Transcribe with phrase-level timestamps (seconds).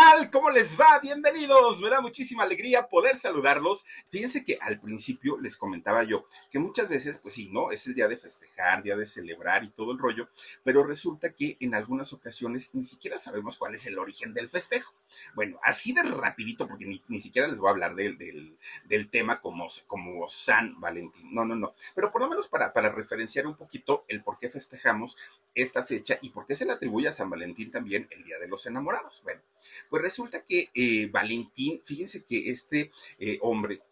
[0.00, 0.30] tal?
[0.30, 0.98] ¿Cómo les va?
[1.02, 1.80] Bienvenidos.
[1.82, 3.84] Me da muchísima alegría poder saludarlos.
[4.08, 7.70] Fíjense que al principio les comentaba yo que muchas veces, pues sí, ¿no?
[7.70, 10.30] Es el día de festejar, día de celebrar y todo el rollo,
[10.64, 14.94] pero resulta que en algunas ocasiones ni siquiera sabemos cuál es el origen del festejo.
[15.34, 19.66] Bueno, así de rapidito, porque ni, siquiera les voy a hablar del, del, tema como,
[19.86, 21.34] como San Valentín.
[21.34, 21.74] No, no, no.
[21.94, 25.18] Pero por lo menos para, para referenciar un poquito el por qué festejamos
[25.54, 28.48] esta fecha y por qué se le atribuye a San Valentín también el Día de
[28.48, 29.22] los Enamorados.
[29.24, 29.42] Bueno,
[29.90, 33.82] pues resulta que eh, Valentín, fíjense que este eh, hombre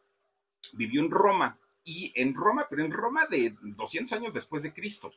[0.73, 5.12] vivió en Roma y en Roma, pero en Roma de 200 años después de Cristo.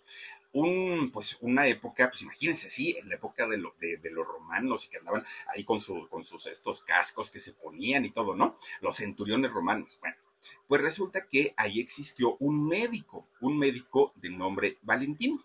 [0.53, 4.89] Un, pues una época, pues imagínense, sí, en la época de, de, los romanos y
[4.89, 8.57] que andaban ahí con, su, con sus estos cascos que se ponían y todo, ¿no?
[8.81, 9.97] Los centuriones romanos.
[9.99, 10.15] Bueno,
[10.67, 15.41] pues resulta que ahí existió un médico, un médico de nombre Valentín.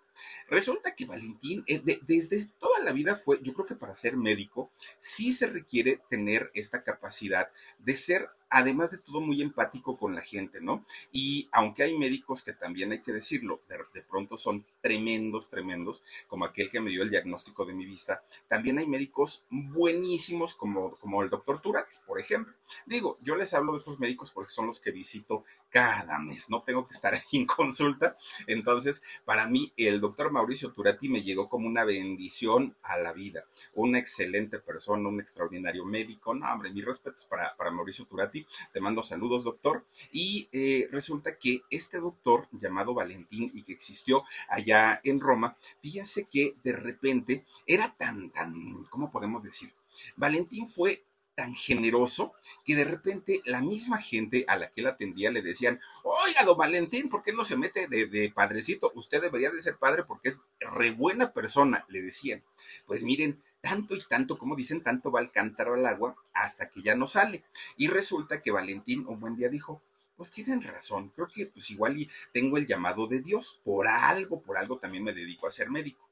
[0.48, 4.70] Resulta que Valentín, eh, desde toda la vida fue, yo creo que para ser médico,
[4.98, 10.20] sí se requiere tener esta capacidad de ser además de todo muy empático con la
[10.20, 10.84] gente, ¿no?
[11.12, 16.44] Y aunque hay médicos que también hay que decirlo, de, pronto son tremendos, tremendos, como
[16.44, 21.22] aquel que me dio el diagnóstico de mi vista, también hay médicos buenísimos como, como
[21.22, 22.54] el doctor Turati, por ejemplo.
[22.84, 26.62] Digo, yo les hablo de estos médicos porque son los que visito cada mes, no
[26.62, 28.16] tengo que estar aquí en consulta.
[28.46, 33.44] Entonces, para mí, el doctor Mauricio Turati me llegó como una bendición a la vida,
[33.74, 36.34] una excelente persona, un extraordinario médico.
[36.34, 38.35] No, hombre, mis respetos para, para Mauricio Turati
[38.72, 39.84] te mando saludos, doctor.
[40.12, 46.24] Y eh, resulta que este doctor llamado Valentín y que existió allá en Roma, fíjense
[46.24, 49.72] que de repente era tan, tan, ¿cómo podemos decir?
[50.16, 51.04] Valentín fue
[51.36, 55.78] tan generoso que de repente la misma gente a la que él atendía le decían,
[56.02, 58.90] oiga, don Valentín, ¿por qué no se mete de, de, padrecito?
[58.94, 62.42] Usted debería de ser padre porque es re buena persona, le decían.
[62.86, 66.82] Pues miren, tanto y tanto, como dicen, tanto va el cántaro al agua hasta que
[66.82, 67.42] ya no sale.
[67.76, 69.82] Y resulta que Valentín un buen día dijo,
[70.16, 71.96] pues tienen razón, creo que pues igual
[72.32, 76.08] tengo el llamado de Dios, por algo, por algo también me dedico a ser médico.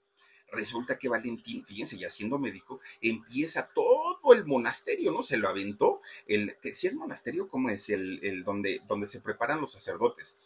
[0.51, 5.23] Resulta que Valentín, fíjense, ya siendo médico, empieza todo el monasterio, ¿no?
[5.23, 7.89] Se lo aventó, el, si es monasterio, ¿cómo es?
[7.89, 10.39] El, el donde, donde se preparan los sacerdotes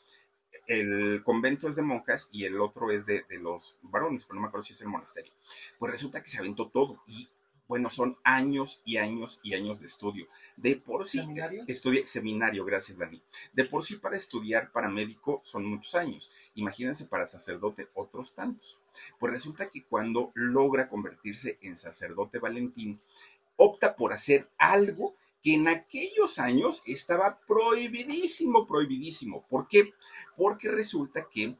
[0.69, 4.49] el convento es de monjas y el otro es de, los varones, pero no me
[4.49, 5.32] acuerdo si es el monasterio.
[5.78, 7.28] Pues resulta que se aventó todo y
[7.69, 10.26] bueno, son años y años y años de estudio.
[10.56, 11.64] De por sí, ¿Seminario?
[12.04, 13.22] seminario, gracias Dani.
[13.53, 16.32] De por sí para estudiar para médico son muchos años.
[16.54, 18.81] Imagínense para sacerdote otros tantos.
[19.20, 23.00] Pues resulta que cuando logra convertirse en sacerdote Valentín,
[23.56, 29.47] opta por hacer algo que en aquellos años estaba prohibidísimo, prohibidísimo.
[29.47, 29.92] ¿Por qué?
[30.37, 31.56] Porque resulta que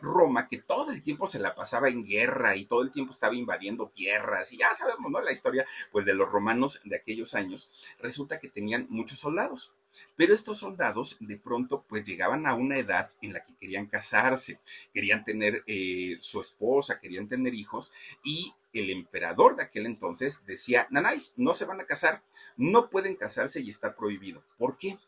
[0.00, 3.34] Roma, que todo el tiempo se la pasaba en guerra y todo el tiempo estaba
[3.34, 5.20] invadiendo tierras, y ya sabemos, ¿no?
[5.20, 9.74] La historia, pues, de los romanos de aquellos años, resulta que tenían muchos soldados.
[10.16, 14.58] Pero estos soldados de pronto pues llegaban a una edad en la que querían casarse,
[14.92, 17.92] querían tener eh, su esposa, querían tener hijos
[18.24, 22.22] y el emperador de aquel entonces decía, nanáis, no se van a casar,
[22.56, 24.42] no pueden casarse y está prohibido.
[24.56, 24.98] ¿Por qué?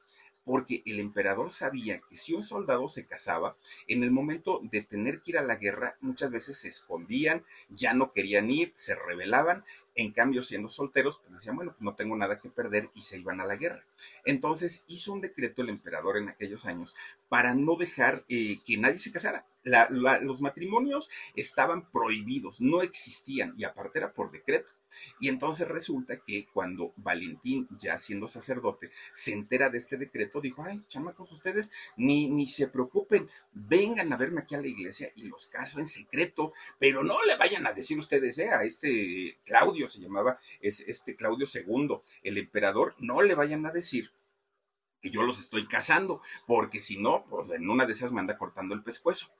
[0.45, 3.57] Porque el emperador sabía que si un soldado se casaba,
[3.89, 7.95] en el momento de tener que ir a la guerra, muchas veces se escondían, ya
[7.95, 9.65] no querían ir, se rebelaban,
[9.97, 13.41] en cambio, siendo solteros, pues decían, bueno, no tengo nada que perder y se iban
[13.41, 13.85] a la guerra.
[14.25, 16.97] Entonces hizo un decreto el emperador en aquellos años
[17.29, 19.47] para no dejar eh, que nadie se casara.
[19.91, 24.69] los matrimonios estaban prohibidos, no existían y aparte era por decreto.
[25.21, 30.63] Y entonces resulta que cuando Valentín, ya siendo sacerdote, se entera de este decreto, dijo,
[30.65, 35.25] ay, chamacos, ustedes ni, ni se preocupen, vengan a verme aquí a la iglesia y
[35.25, 39.89] los caso en secreto, pero no le vayan a decir ustedes, eh, a este Claudio
[39.89, 44.13] se llamaba, es este Claudio II, el emperador, no le vayan a decir
[45.01, 48.39] que yo los estoy casando, porque si no, pues en una de esas me anda
[48.39, 49.31] cortando el pescuezo.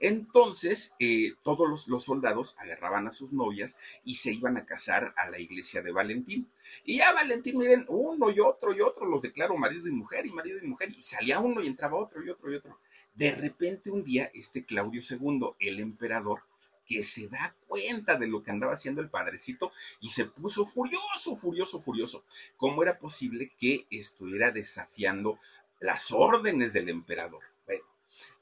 [0.00, 5.28] Entonces, eh, todos los, soldados agarraban a sus novias y se iban a casar a
[5.28, 6.48] la iglesia de Valentín.
[6.84, 10.32] Y ya Valentín, miren, uno y otro y otro los declaró marido y mujer y
[10.32, 12.78] marido y mujer, y salía uno y entraba otro y otro y otro.
[13.14, 16.42] De repente un día, este Claudio II, el emperador,
[16.86, 21.34] que se da cuenta de lo que andaba haciendo el padrecito y se puso furioso,
[21.34, 22.24] furioso, furioso.
[22.56, 25.38] ¿Cómo era posible que estuviera desafiando
[25.80, 27.42] las órdenes del emperador?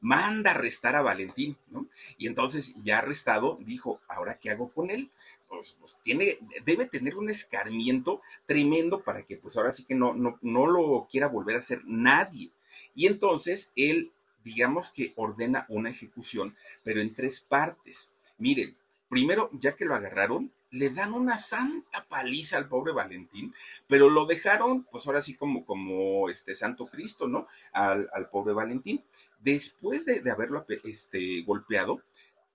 [0.02, 1.88] Manda arrestar a Valentín, ¿no?
[2.18, 5.10] Y entonces ya arrestado dijo, ¿ahora qué hago con él?
[5.48, 10.12] Pues, pues, tiene, debe tener un escarmiento tremendo para que pues ahora sí que no,
[10.14, 12.50] no, no lo quiera volver a hacer nadie.
[12.94, 14.12] Y entonces él
[14.44, 18.12] digamos que ordena una ejecución, pero en tres partes.
[18.38, 18.76] Miren,
[19.08, 23.54] primero, ya que lo agarraron, le dan una santa paliza al pobre Valentín,
[23.86, 27.46] pero lo dejaron, pues ahora sí como, como este Santo Cristo, ¿no?
[27.72, 29.04] Al, pobre Valentín.
[29.42, 32.02] Después de, haberlo este, golpeado,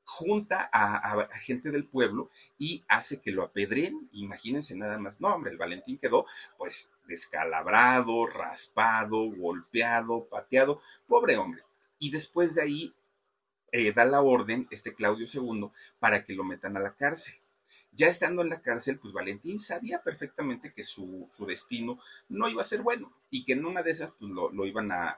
[0.06, 4.10] junta a, gente del pueblo y hace que lo apedreen.
[4.14, 5.20] Imagínense nada más.
[5.20, 6.26] No, hombre, el Valentín quedó
[6.58, 10.82] pues descalabrado, raspado, golpeado, pateado.
[11.08, 11.64] Pobre hombre.
[12.00, 12.96] Y después de ahí
[13.74, 17.36] eh, da la orden este Claudio II para que lo metan a la cárcel.
[17.98, 22.00] Ya estando en la cárcel, pues Valentín sabía perfectamente que su, destino
[22.30, 25.18] no iba a ser bueno y que en una de esas pues lo, iban a,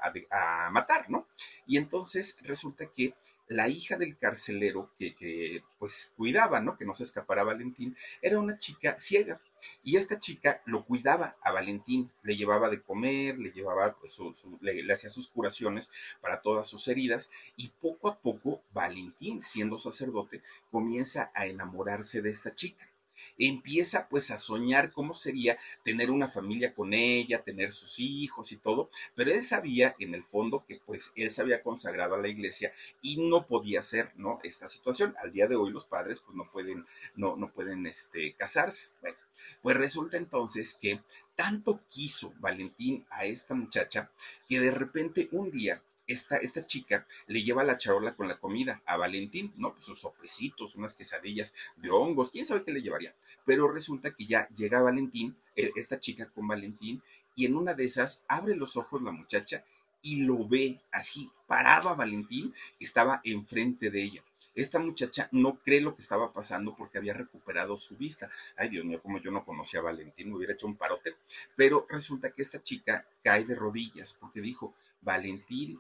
[0.72, 1.28] matar, ¿no?
[1.68, 3.16] Y entonces resulta que
[3.50, 6.78] la hija del carcelero que, que, pues cuidaba, ¿no?
[6.78, 9.42] Que no se escapara Valentín, era una chica ciega.
[9.84, 14.20] Y esta chica lo cuidaba a Valentín, le llevaba de comer, le llevaba, pues,
[14.62, 15.92] le, hacía sus curaciones
[16.22, 20.42] para todas sus heridas y poco a poco Valentín, siendo sacerdote,
[20.72, 22.90] comienza a enamorarse de esta chica
[23.38, 28.58] empieza pues a soñar cómo sería tener una familia con ella, tener sus hijos y
[28.58, 32.28] todo, pero él sabía en el fondo que pues él se había consagrado a la
[32.28, 34.40] iglesia y no podía ser, ¿no?
[34.44, 35.16] Esta situación.
[35.20, 36.86] Al día de hoy los padres pues no pueden,
[37.16, 38.90] no, no pueden este, casarse.
[39.02, 39.18] Bueno,
[39.62, 41.02] pues resulta entonces que
[41.36, 44.12] tanto quiso Valentín a esta muchacha
[44.48, 48.82] que de repente un día esta, esta, chica le lleva la charola con la comida
[48.88, 49.74] a Valentín, ¿no?
[49.74, 53.14] Pues sus sopecitos, unas quesadillas de hongos, quién sabe qué le llevaría.
[53.46, 57.04] Pero resulta que ya llega Valentín, eh, esta chica con Valentín,
[57.36, 59.64] y en una de esas abre los ojos la muchacha
[60.02, 64.24] y lo ve así, parado a Valentín, que estaba enfrente de ella.
[64.60, 68.30] Esta muchacha no cree lo que estaba pasando porque había recuperado su vista.
[68.58, 71.16] Ay, Dios mío, como yo no conocía a Valentín, me hubiera hecho un parote.
[71.56, 75.80] Pero resulta que esta chica cae de rodillas porque dijo, Valentín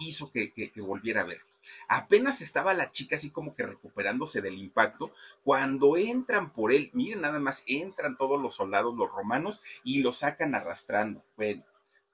[0.00, 1.42] hizo que, volviera a ver.
[1.86, 5.12] Apenas estaba la chica así como que recuperándose del impacto
[5.44, 6.90] cuando entran por él.
[6.94, 11.22] Miren, nada más entran todos los soldados, los romanos, y lo sacan arrastrando.
[11.36, 11.62] Bueno,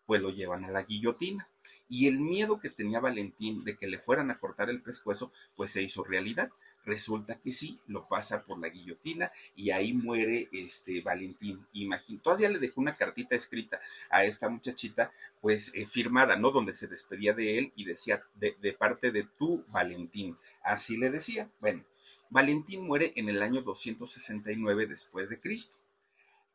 [0.05, 1.49] pues lo llevan a la guillotina
[1.88, 5.70] y el miedo que tenía Valentín de que le fueran a cortar el pescuezo, pues
[5.70, 6.50] se hizo realidad.
[6.85, 11.67] Resulta que sí, lo pasa por la guillotina y ahí muere este Valentín.
[11.75, 15.12] Imagínate, todavía le dejó una cartita escrita a esta muchachita,
[15.43, 16.50] pues eh, firmada, ¿no?
[16.50, 20.38] Donde se despedía de él y decía de, de parte de tu Valentín.
[20.62, 21.50] Así le decía.
[21.61, 21.85] Bueno,
[22.31, 25.76] Valentín muere en el año 269 después de Cristo.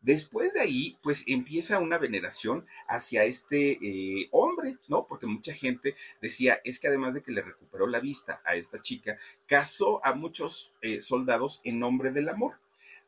[0.04, 5.08] Después de ahí, pues empieza una veneración hacia este eh, hombre, ¿no?
[5.08, 8.82] Porque mucha gente decía, es que además de que le recuperó la vista a esta
[8.82, 9.18] chica,
[9.48, 12.60] casó a muchos eh, soldados en nombre del amor.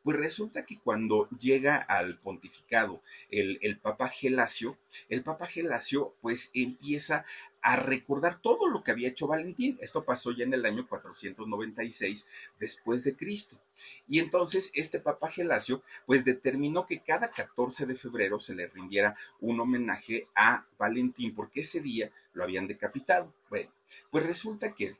[0.03, 4.77] Pues resulta que cuando llega al pontificado el, el Papa Gelasio,
[5.09, 7.25] el Papa Gelasio pues empieza
[7.65, 9.79] a recordar todo lo que había hecho Valentín.
[9.81, 12.27] Esto pasó ya en el año 496
[12.59, 13.59] después de Cristo.
[14.07, 19.15] Y entonces este Papa Gelasio pues determinó que cada 14 de febrero se le rindiera
[19.39, 23.33] un homenaje a Valentín porque ese día lo habían decapitado.
[23.49, 23.71] Bueno,
[24.11, 24.95] pues resulta que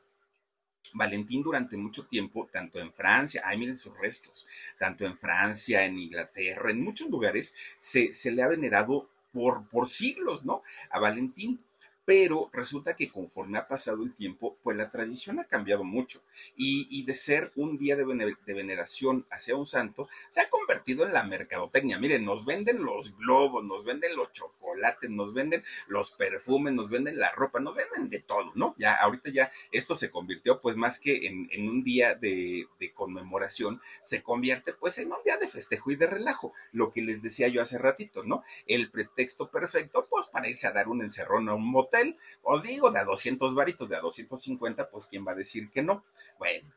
[0.92, 6.00] Valentín durante mucho tiempo, tanto en Francia, ay miren sus restos, tanto en Francia, en
[6.00, 10.62] Inglaterra, en muchos lugares, se, se le ha venerado por, por siglos, ¿no?
[10.90, 11.60] A Valentín
[12.06, 16.22] pero resulta que conforme ha pasado el tiempo, pues la tradición ha cambiado mucho
[16.56, 18.04] y, de ser un día de,
[18.46, 21.98] veneración hacia un santo, se ha convertido en la mercadotecnia.
[21.98, 27.18] Miren, nos venden los globos, nos venden los chocolates, nos venden los perfumes, nos venden
[27.18, 28.76] la ropa, nos venden de todo, ¿no?
[28.78, 33.80] Ya ahorita ya esto se convirtió pues más que en, un día de, de conmemoración,
[34.02, 37.48] se convierte pues en un día de festejo y de relajo, lo que les decía
[37.48, 38.44] yo hace ratito, ¿no?
[38.66, 41.95] El pretexto perfecto pues para irse a dar un encerrón a un motel
[42.42, 45.82] os digo, de a 200 varitos, de a 250, pues ¿quién va a decir que
[45.82, 46.04] no?
[46.38, 46.72] Bueno,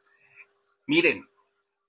[0.85, 1.27] miren,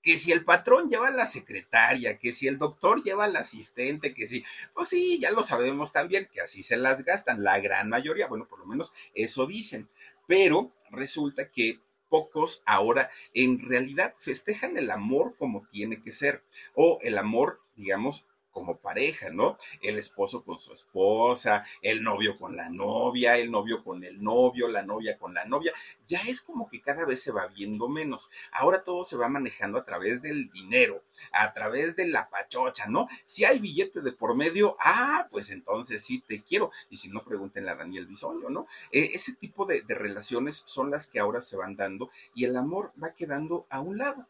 [0.01, 4.13] que si el patrón lleva a la secretaria, que si el doctor lleva al asistente,
[4.13, 7.89] que si, pues sí, ya lo sabemos también, que así se las gastan, la gran
[7.89, 9.89] mayoría, bueno, por lo menos eso dicen,
[10.27, 16.99] pero resulta que pocos ahora en realidad festejan el amor como tiene que ser, o
[17.03, 19.57] el amor, digamos, como pareja, ¿no?
[19.81, 24.67] El esposo con su esposa, el novio con la novia, el novio con el novio,
[24.67, 25.71] la novia con la novia.
[26.07, 28.29] Ya es como que cada vez se va viendo menos.
[28.51, 33.07] Ahora todo se va manejando a través del dinero, a través de la pachocha, ¿no?
[33.25, 36.71] Si hay billete de por medio, ah, pues entonces sí te quiero.
[36.89, 38.67] Y si no, pregúntenle a Daniel Bisoño, ¿no?
[38.91, 42.91] Eh, ese tipo de relaciones son las que ahora se van dando y el amor
[43.01, 44.27] va quedando a un lado.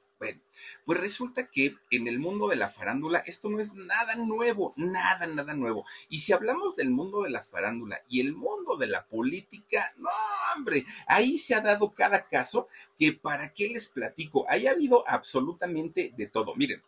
[0.86, 5.28] Pues resulta que en el mundo de la farándula esto no es nada nuevo, nada,
[5.28, 5.86] nada nuevo.
[6.10, 10.10] Y si hablamos del mundo de la farándula y el mundo de la política, no,
[10.56, 15.08] hombre, ahí se ha dado cada caso que para qué les platico, ahí ha habido
[15.08, 16.56] absolutamente de todo.
[16.56, 16.84] Miren,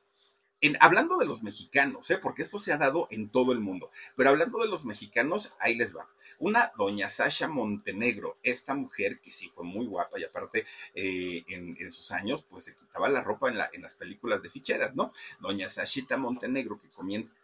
[0.80, 2.18] hablando de los mexicanos, ¿eh?
[2.18, 5.76] porque esto se ha dado en todo el mundo, pero hablando de los mexicanos, ahí
[5.76, 6.08] les va.
[6.40, 10.66] Una doña Sasha Montenegro, esta mujer que sí fue muy guapa y aparte
[10.96, 15.14] eh, en, sus años, pues se quitaba la ropa en, las películas de ficheras, ¿no?
[15.40, 16.90] Doña Sashita Montenegro, que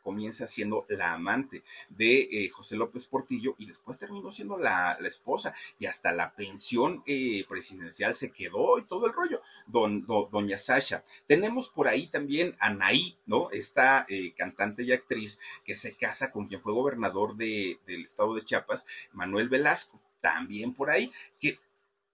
[0.01, 5.53] comienza, siendo la amante de eh, José López Portillo y después terminó siendo la, esposa
[5.79, 9.41] y hasta la pensión eh, presidencial se quedó y todo el rollo.
[9.65, 11.03] Don, doña Sasha.
[11.25, 13.49] Tenemos por ahí también a Anaí, ¿no?
[13.51, 14.05] Esta
[14.37, 18.85] cantante y actriz que se casa con quien fue gobernador de, del estado de Chiapas
[19.13, 21.59] Manuel Velasco, también por ahí, que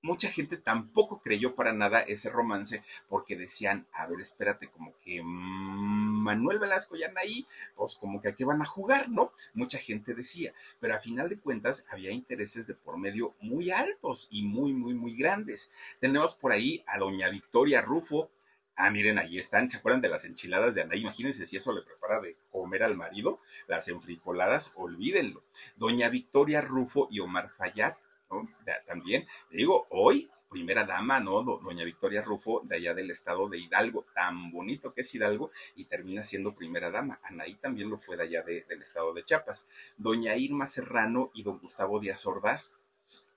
[0.05, 5.21] mucha gente tampoco creyó para nada ese romance porque decían, a ver, espérate, como que
[5.23, 9.31] mm, Manuel Velasco ya ahí, pues como que aquí van a jugar, ¿no?
[9.53, 14.27] Mucha gente decía, pero a final de cuentas había intereses de por medio muy altos
[14.31, 15.71] y muy, muy, muy grandes.
[15.99, 18.31] Tenemos por ahí a doña Victoria Rufo,
[18.77, 19.69] Ah, miren, ahí están.
[19.69, 20.97] ¿Se acuerdan de las enchiladas de Ana?
[20.97, 25.45] Imagínense si eso le prepara de comer al marido, las enfrijoladas, olvídenlo.
[25.77, 27.95] Doña Victoria Rufo y Omar Fayad,
[28.29, 28.49] ¿no?
[28.85, 31.43] También, digo, hoy, primera dama, ¿no?
[31.43, 35.83] Doña Victoria Rufo, de allá del estado de Hidalgo, tan bonito que es Hidalgo, y
[35.83, 37.19] termina siendo primera dama.
[37.23, 39.67] Anaí también lo fue de allá del estado de Chiapas.
[39.97, 42.79] Doña Irma Serrano y don Gustavo Díaz Ordaz.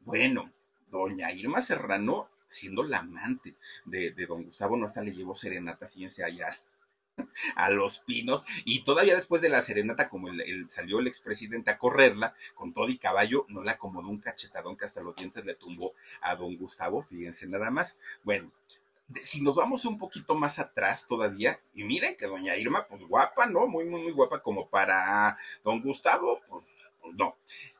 [0.02, 0.52] Bueno,
[0.92, 6.24] doña Irma Serrano siendo la amante de, don Gustavo, no hasta le llevó serenata, fíjense
[6.24, 6.56] allá
[7.56, 11.78] a los pinos y todavía después de la serenata como el, salió el expresidente a
[11.78, 15.54] correrla con todo y caballo no la acomodó un cachetadón que hasta los dientes le
[15.54, 18.52] tumbó a don Gustavo fíjense nada más bueno
[19.22, 23.46] si nos vamos un poquito más atrás todavía, y miren que doña Irma, pues guapa,
[23.46, 23.66] ¿no?
[23.66, 26.64] Muy, muy, muy guapa como para don Gustavo, pues
[27.14, 27.36] no.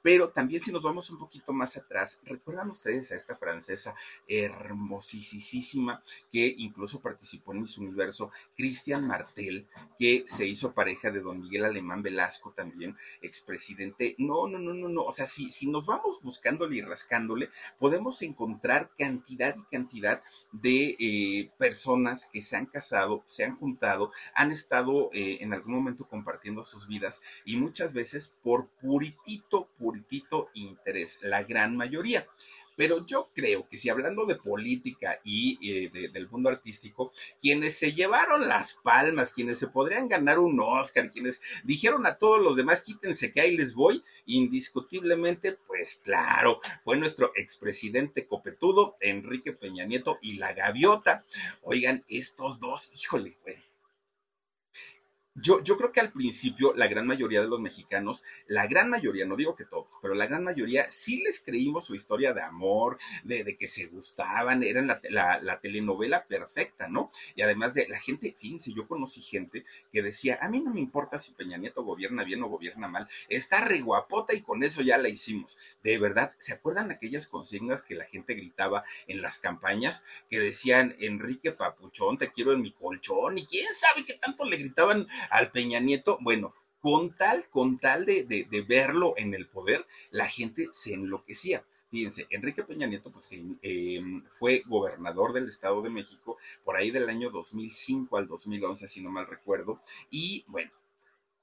[0.09, 3.95] Pero también si nos vamos un poquito más atrás, ¿recuerdan ustedes a esta francesa
[4.27, 9.67] hermosísima que incluso participó en Miss Universo, Cristian Martel,
[9.99, 14.15] que se hizo pareja de don Miguel Alemán Velasco también, expresidente?
[14.17, 15.03] No, no, no, no, no.
[15.03, 20.23] O sea, si, si nos vamos buscándole y rascándole, podemos encontrar cantidad y cantidad
[20.53, 25.75] de eh, personas que se han casado, se han juntado, han estado eh, en algún
[25.75, 29.98] momento compartiendo sus vidas y muchas veces por puritito, puritito
[30.55, 32.27] interés, la gran mayoría.
[32.79, 37.93] Pero yo creo que si hablando de política y eh, del mundo artístico, quienes se
[37.93, 42.83] llevaron las palmas, quienes se podrían ganar un Oscar, quienes dijeron a todos los demás,
[42.83, 50.19] quítense que ahí les voy, indiscutiblemente, pues claro, fue nuestro expresidente copetudo, Enrique Peña Nieto
[50.23, 51.25] y la gaviota.
[51.63, 53.68] Oigan, estos dos, híjole, güey
[55.41, 59.27] yo, yo creo que al principio la gran mayoría de los mexicanos, la gran mayoría,
[59.27, 62.99] no digo que todos, pero la gran mayoría sí les creímos su historia de amor,
[63.25, 65.01] de, de que se gustaban, eran la,
[65.41, 67.11] la, telenovela perfecta, ¿no?
[67.35, 70.81] Y además de la gente, fíjense, yo conocí gente que decía, a mí no me
[70.81, 74.83] importa si Peña Nieto gobierna bien o gobierna mal, está re guapota y con eso
[74.83, 75.59] ya la hicimos.
[75.83, 80.97] De verdad, ¿se acuerdan aquellas consignas que la gente gritaba en las campañas que decían,
[81.01, 83.39] Enrique Papuchón, te quiero en mi colchón?
[83.39, 88.07] Y quién sabe qué tanto le gritaban al Peña Nieto, bueno, con tal, con tal
[88.07, 91.65] de, verlo en el poder, la gente se enloquecía.
[91.91, 96.91] Fíjense, Enrique Peña Nieto, pues que em, fue gobernador del Estado de México por ahí
[96.91, 99.81] del año 2005 al 2011, si no mal recuerdo,
[100.11, 100.71] y bueno,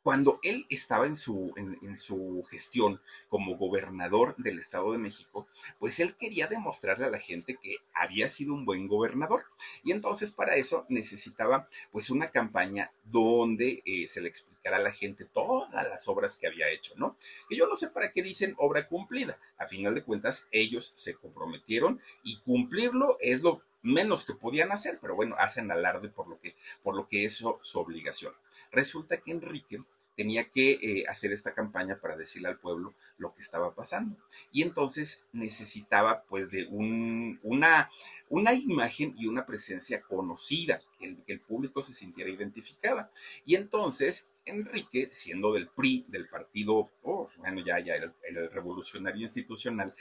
[0.05, 5.47] cuando él estaba en su, en, su gestión como gobernador del Estado de México,
[5.79, 9.45] pues él quería demostrarle a la gente que había sido un buen gobernador.
[9.83, 14.91] Y entonces para eso necesitaba pues una campaña donde eh, se le explicara a la
[14.91, 17.17] gente todas las obras que había hecho, ¿no?
[17.49, 19.39] Que yo no sé para qué dicen obra cumplida.
[19.57, 24.99] A final de cuentas, ellos se comprometieron y cumplirlo es lo menos que podían hacer,
[25.01, 28.35] pero bueno, hacen alarde por lo que, por lo que es su obligación.
[28.71, 29.81] Resulta que Enrique
[30.15, 34.17] tenía que eh, hacer esta campaña para decirle al pueblo lo que estaba pasando.
[34.51, 37.89] Y entonces necesitaba pues de una,
[38.29, 43.11] una imagen y una presencia conocida, que el, el público se sintiera identificada.
[43.45, 49.93] Y entonces Enrique, siendo del PRI, del partido, oh, bueno, ya, ya, el revolucionario institucional,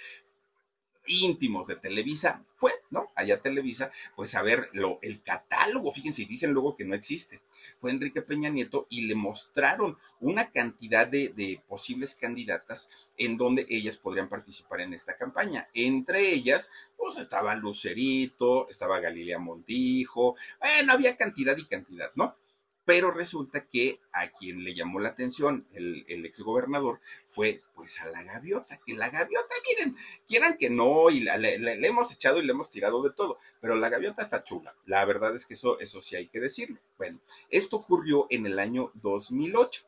[1.06, 3.11] íntimos de Televisa, fue, ¿no?
[3.14, 7.40] Allá Televisa, pues a ver lo, el catálogo, fíjense, dicen luego que no existe.
[7.78, 13.66] Fue Enrique Peña Nieto y le mostraron una cantidad de, de posibles candidatas en donde
[13.68, 15.68] ellas podrían participar en esta campaña.
[15.75, 22.37] Entre ellas, pues estaba Lucerito, estaba Galilea Montijo, bueno, había cantidad y cantidad, ¿no?
[22.85, 28.07] Pero resulta que a quien le llamó la atención el, el exgobernador fue pues a
[28.07, 32.53] la gaviota, que la gaviota, miren, quieran que no, y le, hemos echado y le
[32.53, 36.00] hemos tirado de todo, pero la gaviota está chula, la verdad es que eso, eso
[36.00, 36.79] sí hay que decirlo.
[36.99, 37.19] Bueno,
[37.50, 39.83] esto ocurrió en el año 2008.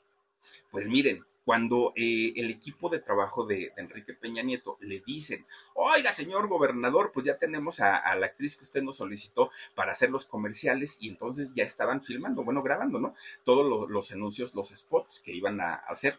[0.70, 6.10] Pues miren, cuando eh, el equipo de trabajo de, Enrique Peña Nieto le dicen, oiga,
[6.10, 10.24] señor gobernador, pues ya tenemos a, la actriz que usted nos solicitó para hacer los
[10.24, 13.14] comerciales y entonces ya estaban filmando, bueno, grabando, ¿no?
[13.44, 16.18] Todos los anuncios, los spots que iban a hacer.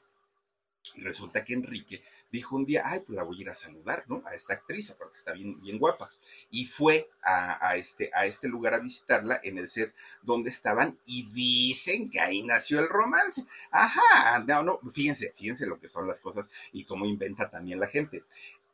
[0.95, 4.03] Y resulta que Enrique dijo un día, ay, pues la voy a ir a saludar,
[4.07, 4.23] ¿no?
[4.25, 6.09] A esta actriz, porque está bien, bien guapa.
[6.49, 11.29] Y fue a, este, a este lugar a visitarla en el set donde estaban y
[11.31, 13.45] dicen que ahí nació el romance.
[13.71, 17.87] Ajá, no, no, fíjense, fíjense lo que son las cosas y cómo inventa también la
[17.87, 18.23] gente.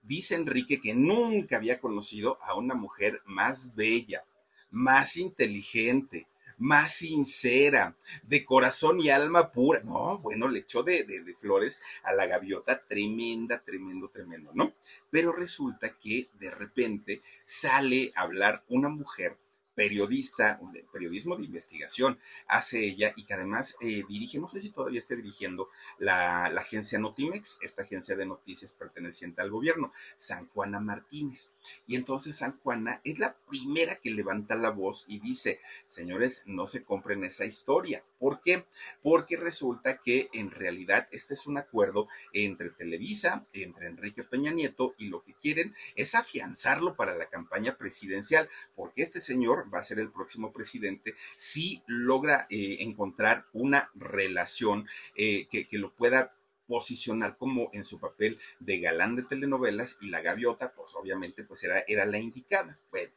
[0.03, 4.23] Dice Enrique que nunca había conocido a una mujer más bella,
[4.69, 6.27] más inteligente,
[6.63, 9.81] más sincera, de corazón y alma pura.
[9.83, 14.73] No, bueno, le echó de, de, flores a la gaviota, tremenda, tremendo, tremendo, ¿no?
[15.11, 19.37] Pero resulta que de repente sale a hablar una mujer
[19.75, 20.59] periodista,
[20.91, 25.15] periodismo de investigación, hace ella y que además eh, dirige, no sé si todavía esté
[25.15, 31.51] dirigiendo la, agencia Notimex, esta agencia de noticias perteneciente al gobierno, San Juana Martínez.
[31.87, 36.67] Y entonces San Juana es la primera que levanta la voz y dice, señores, no
[36.67, 38.03] se compren esa historia.
[38.19, 38.65] ¿Por qué?
[39.01, 44.95] Porque resulta que en realidad este es un acuerdo entre Televisa, entre Enrique Peña Nieto
[44.97, 49.83] y lo que quieren es afianzarlo para la campaña presidencial, porque este señor va a
[49.83, 56.33] ser el próximo presidente si logra eh, encontrar una relación eh, que, que lo pueda
[56.67, 61.63] posicionar como en su papel de galán de telenovelas y la gaviota, pues obviamente pues
[61.63, 62.79] era, era la indicada.
[62.91, 63.11] Bueno,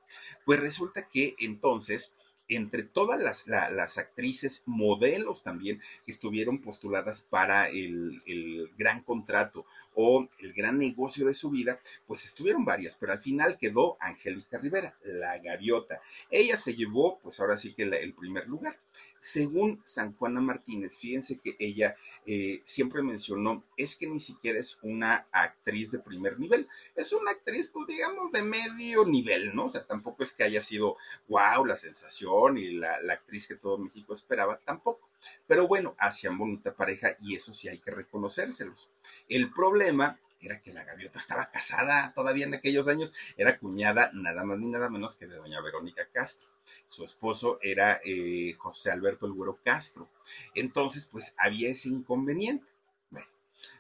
[0.44, 2.14] pues resulta que entonces
[2.48, 9.66] entre todas las, las, actrices, modelos también, que estuvieron postuladas para el, el, gran contrato
[9.98, 14.58] o el gran negocio de su vida, pues estuvieron varias, pero al final quedó Angélica
[14.58, 16.00] Rivera, la gaviota.
[16.30, 18.78] Ella se llevó, pues ahora sí que el primer lugar.
[19.18, 24.78] Según San Juana Martínez, fíjense que ella eh, siempre mencionó, es que ni siquiera es
[24.82, 29.64] una actriz de primer nivel, es una actriz, pues digamos, de medio nivel, ¿no?
[29.64, 30.96] O sea, tampoco es que haya sido,
[31.28, 35.05] wow, la sensación y la, la actriz que todo México esperaba, tampoco.
[35.46, 38.90] Pero bueno, hacían bonita pareja y eso sí hay que reconocérselos.
[39.28, 44.44] El problema era que la gaviota estaba casada todavía en aquellos años, era cuñada nada
[44.44, 46.48] más ni nada menos que de doña Verónica Castro.
[46.88, 50.08] Su esposo era eh, José Alberto El Güero Castro.
[50.54, 52.66] Entonces, pues había ese inconveniente.
[53.10, 53.26] Bueno,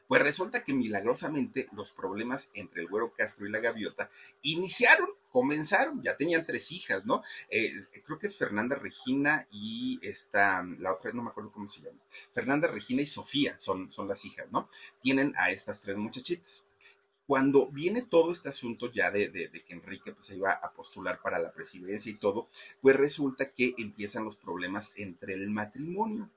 [0.06, 4.08] pues resulta que milagrosamente los problemas entre el Güero Castro y la gaviota
[4.42, 7.22] iniciaron comenzaron, ya tenían tres hijas, ¿no?
[7.50, 7.70] Eh,
[8.06, 11.98] creo que es Fernanda Regina y esta, la otra, no me acuerdo cómo se llama.
[12.32, 14.66] Fernanda Regina y Sofía son, son las hijas, ¿no?
[15.02, 16.64] Tienen a estas tres muchachitas
[17.26, 21.20] cuando viene todo este asunto ya de, de, que Enrique pues, se iba a postular
[21.20, 22.48] para la presidencia y todo,
[22.80, 26.30] pues resulta que empiezan los problemas entre el matrimonio.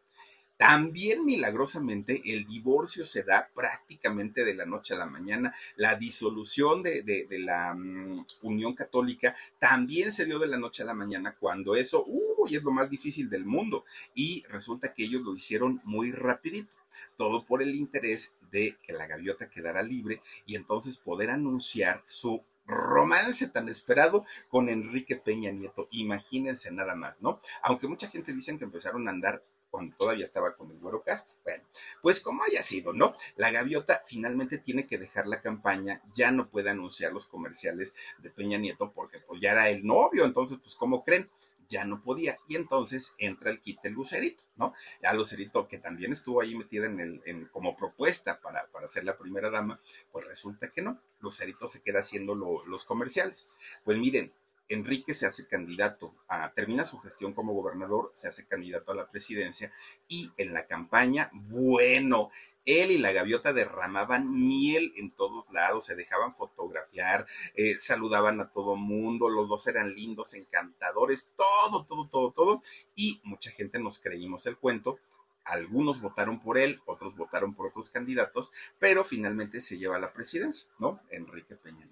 [0.59, 5.55] También milagrosamente el divorcio se da prácticamente de la noche a la mañana.
[5.77, 10.93] La disolución de, la mm, Unión Católica también se dio de la noche a la
[10.93, 13.85] mañana cuando eso, uy, es lo más difícil del mundo.
[14.13, 16.75] Y resulta que ellos lo hicieron muy rapidito.
[17.15, 22.43] Todo por el interés de que la gaviota quedara libre y entonces poder anunciar su
[22.65, 25.87] romance tan esperado con Enrique Peña Nieto.
[25.91, 27.39] Imagínense nada más, ¿no?
[27.63, 31.37] Aunque mucha gente dicen que empezaron a andar cuando todavía estaba con el Güero Castro.
[31.43, 31.63] Bueno,
[32.01, 33.15] pues como haya sido, ¿no?
[33.35, 38.29] La gaviota finalmente tiene que dejar la campaña, ya no puede anunciar los comerciales de
[38.29, 41.29] Peña Nieto porque pues ya era el novio, entonces pues ¿cómo creen?
[41.69, 42.39] ya no podía.
[42.47, 44.73] Y entonces entra el el Lucerito, ¿no?
[45.01, 49.03] Ya Lucerito, que también estuvo ahí metida en el, en, como propuesta para, para ser
[49.03, 49.79] la primera dama,
[50.11, 50.99] pues resulta que no.
[51.21, 53.51] Lucerito se queda haciendo los comerciales.
[53.85, 54.33] Pues miren,
[54.69, 59.09] Enrique se hace candidato, a, termina su gestión como gobernador, se hace candidato a la
[59.09, 59.73] presidencia
[60.07, 62.29] y en la campaña, bueno,
[62.65, 68.51] él y la gaviota derramaban miel en todos lados, se dejaban fotografiar, eh, saludaban a
[68.51, 72.61] todo mundo, los dos eran lindos, encantadores, todo, todo, todo, todo.
[72.95, 74.99] Y mucha gente nos creímos el cuento.
[75.45, 80.13] Algunos votaron por él, otros votaron por otros candidatos, pero finalmente se lleva a la
[80.13, 81.01] presidencia, ¿no?
[81.09, 81.89] Enrique Peña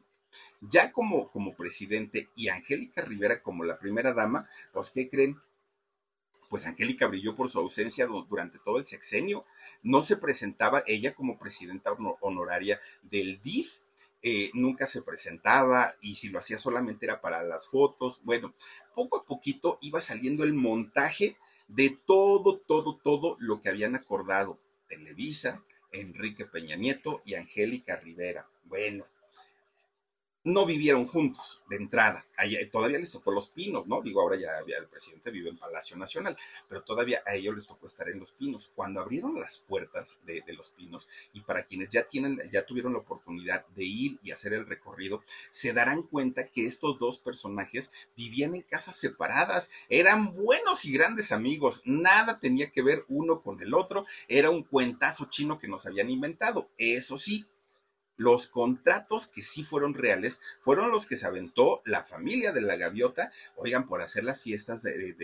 [0.61, 5.39] Ya como, como presidente y Angélica Rivera como la primera dama, pues, ¿qué creen?
[6.49, 9.45] Pues Angélica brilló por su ausencia durante todo el sexenio.
[9.83, 11.91] No se presentaba ella como presidenta
[12.21, 13.79] honoraria del DIF.
[14.23, 18.21] Eh, nunca se presentaba y si lo hacía solamente era para las fotos.
[18.23, 18.53] Bueno,
[18.95, 24.59] poco a poquito iba saliendo el montaje de todo, todo, todo lo que habían acordado
[24.87, 28.47] Televisa, Enrique Peña Nieto y Angélica Rivera.
[28.63, 29.05] Bueno,
[30.43, 32.25] no vivieron juntos de entrada.
[32.71, 34.01] todavía les tocó Los Pinos, ¿no?
[34.01, 36.37] Digo, ahora ya, el presidente vive en Palacio Nacional,
[36.69, 38.71] pero todavía a ellos les tocó estar en Los Pinos.
[38.73, 42.99] Cuando abrieron las puertas de, Los Pinos, y para quienes ya tienen, ya tuvieron la
[42.99, 48.55] oportunidad de ir y hacer el recorrido, se darán cuenta que estos dos personajes vivían
[48.55, 53.73] en casas separadas, eran buenos y grandes amigos, nada tenía que ver uno con el
[53.73, 56.69] otro, era un cuentazo chino que nos habían inventado.
[56.77, 57.45] Eso sí,
[58.17, 62.75] los contratos que sí fueron reales fueron los que se aventó la familia de la
[62.75, 65.15] gaviota, oigan, por hacer las fiestas de,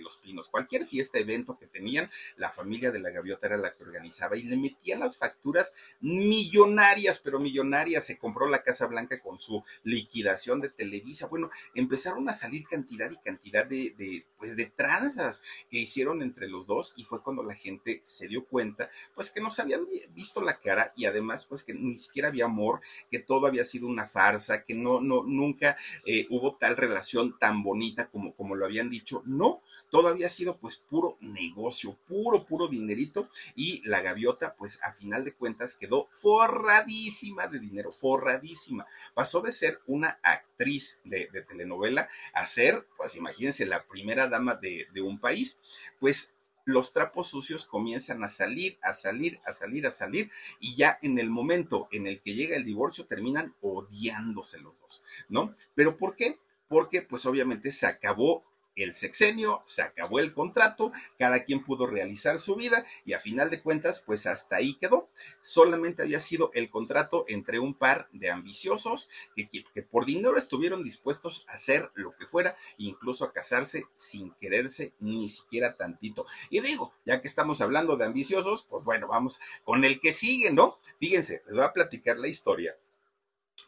[0.00, 0.48] los pinos.
[0.48, 4.42] Cualquier fiesta, evento que tenían, la familia de la gaviota era la que organizaba y
[4.42, 8.04] le metían las facturas millonarias, pero millonarias.
[8.04, 11.26] Se compró la Casa Blanca con su liquidación de Televisa.
[11.26, 16.66] Bueno, empezaron a salir cantidad y cantidad de, pues, de tranzas que hicieron entre los
[16.66, 20.42] dos y fue cuando la gente se dio cuenta, pues que no se habían visto
[20.42, 24.06] la cara y además, pues que ni siquiera había amor, que todo había sido una
[24.06, 28.90] farsa, que no, no, nunca eh, hubo tal relación tan bonita como, como lo habían
[28.90, 29.22] dicho.
[29.24, 34.92] No, todo había sido pues puro negocio, puro, puro dinerito y la gaviota pues a
[34.92, 38.86] final de cuentas quedó forradísima de dinero, forradísima.
[39.14, 44.88] Pasó de ser una actriz de, telenovela a ser, pues imagínense, la primera dama de,
[44.92, 45.60] de un país.
[46.00, 46.33] Pues
[46.64, 51.18] los trapos sucios comienzan a salir, a salir, a salir, a salir, y ya en
[51.18, 55.54] el momento en el que llega el divorcio terminan odiándose los dos, ¿no?
[55.74, 56.38] ¿Pero por qué?
[56.68, 58.44] Porque pues obviamente se acabó
[58.76, 63.50] el sexenio, se acabó el contrato, cada quien pudo realizar su vida y a final
[63.50, 65.08] de cuentas, pues hasta ahí quedó.
[65.40, 70.82] Solamente había sido el contrato entre un par de ambiciosos que, que, por dinero estuvieron
[70.82, 76.26] dispuestos a hacer lo que fuera, incluso a casarse sin quererse ni siquiera tantito.
[76.50, 80.50] Y digo, ya que estamos hablando de ambiciosos, pues bueno, vamos con el que sigue,
[80.52, 80.78] ¿no?
[80.98, 82.76] Fíjense, les voy a platicar la historia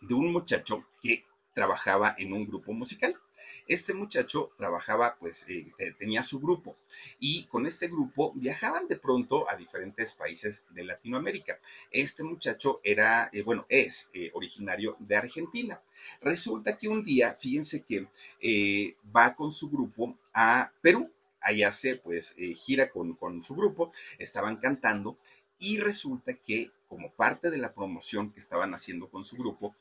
[0.00, 3.16] de un muchacho que trabajaba en un grupo musical.
[3.66, 6.76] Este muchacho trabajaba, pues eh, eh, tenía su grupo
[7.18, 11.58] y con este grupo viajaban de pronto a diferentes países de Latinoamérica.
[11.90, 15.80] Este muchacho era, eh, bueno, es originario de Argentina.
[16.20, 18.06] Resulta que un día, fíjense que
[19.14, 21.10] va con su grupo a Perú.
[21.40, 25.16] Allá se, pues, gira con, con su grupo, estaban cantando
[25.58, 29.74] y resulta que como parte de la promoción que estaban haciendo con su grupo,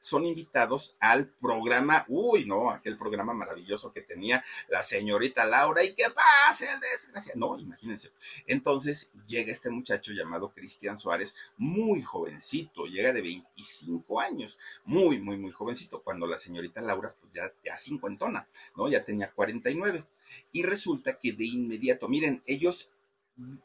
[0.00, 5.94] son invitados al programa, uy, no, aquel programa maravilloso que tenía la señorita Laura y
[5.94, 7.34] que pase el desgracia.
[7.36, 8.10] No, imagínense.
[8.46, 15.36] Entonces llega este muchacho llamado Cristian Suárez, muy jovencito, llega de 25 años, muy, muy,
[15.36, 18.88] muy jovencito, cuando la señorita Laura, pues ya, ya cincuentona, ¿no?
[18.88, 20.04] Ya tenía 49.
[20.52, 22.90] Y resulta que de inmediato, miren, ellos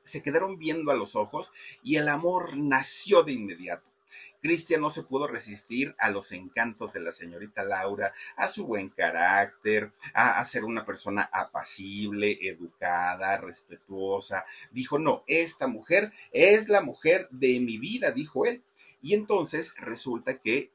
[0.04, 3.95] se quedaron viendo a los ojos y el amor nació de inmediato.
[4.42, 8.90] Cristian no se pudo resistir a los encantos de la señorita Laura, a su buen
[8.90, 14.46] carácter, a, ser una persona apacible, educada, respetuosa.
[14.72, 18.64] Dijo, no, esta mujer es la mujer de mi vida, dijo él.
[19.02, 20.72] Y entonces resulta que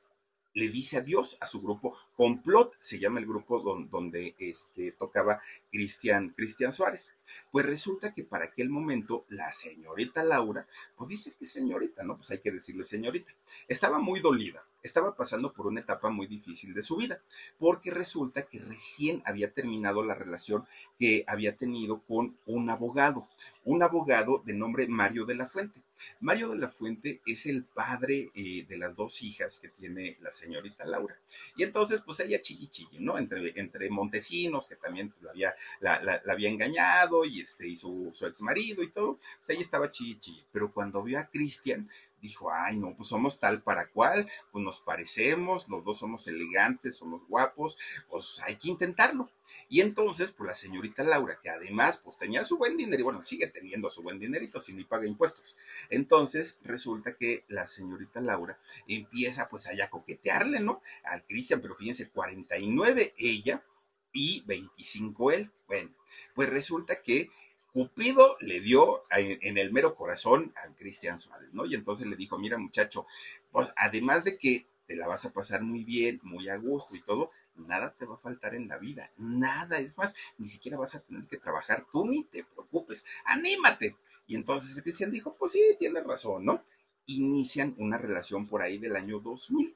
[0.54, 1.96] le dice adiós a su grupo.
[2.16, 7.14] Complot se llama el grupo donde, este, tocaba Cristian, Cristian Suárez.
[7.50, 12.16] Pues resulta que para aquel momento la señorita Laura, pues dice que señorita, ¿no?
[12.16, 13.32] Pues hay que decirle señorita.
[13.68, 17.22] Estaba muy dolida, estaba pasando por una etapa muy difícil de su vida,
[17.58, 20.66] porque resulta que recién había terminado la relación
[20.98, 23.28] que había tenido con un abogado,
[23.64, 25.82] un abogado de nombre Mario de la Fuente.
[26.20, 30.30] Mario de la Fuente es el padre eh, de las dos hijas que tiene la
[30.30, 31.18] señorita Laura.
[31.56, 33.18] Y entonces, pues ella chilli, ¿no?
[33.18, 38.12] Entre, entre Montesinos, que también pues, la, había, la, había engañado, y, este, y su,
[38.20, 40.44] ex marido y todo, pues ella estaba chilli.
[40.52, 41.88] Pero cuando vio a Cristian,
[42.20, 46.96] dijo, ay, no, pues somos tal para cual, pues nos parecemos, los dos somos elegantes,
[46.96, 47.78] somos guapos,
[48.09, 49.30] pues hay que intentarlo.
[49.68, 53.22] Y entonces, pues la señorita Laura, que además, pues tenía su buen dinero, y bueno,
[53.22, 55.56] sigue teniendo su buen dinerito si ni paga impuestos.
[55.88, 60.83] Entonces, resulta que la señorita Laura empieza pues allá a coquetearle, ¿no?
[61.04, 63.64] Al Cristian, pero fíjense, 49 ella
[64.12, 65.50] y 25 él.
[65.66, 65.90] Bueno,
[66.35, 67.30] pues resulta que
[67.72, 71.66] Cupido le dio en el mero corazón al Cristian Suárez, ¿no?
[71.66, 73.06] Y entonces le dijo, mira muchacho,
[73.52, 77.00] pues además de que te la vas a pasar muy bien, muy a gusto y
[77.00, 80.96] todo, nada te va a faltar en la vida, nada, es más, ni siquiera vas
[80.96, 83.94] a tener que trabajar, tú ni te preocupes, anímate.
[84.26, 86.64] Y entonces el Cristian dijo, pues sí, tienes razón, ¿no?
[87.06, 89.74] Inician una relación por ahí del año 2000.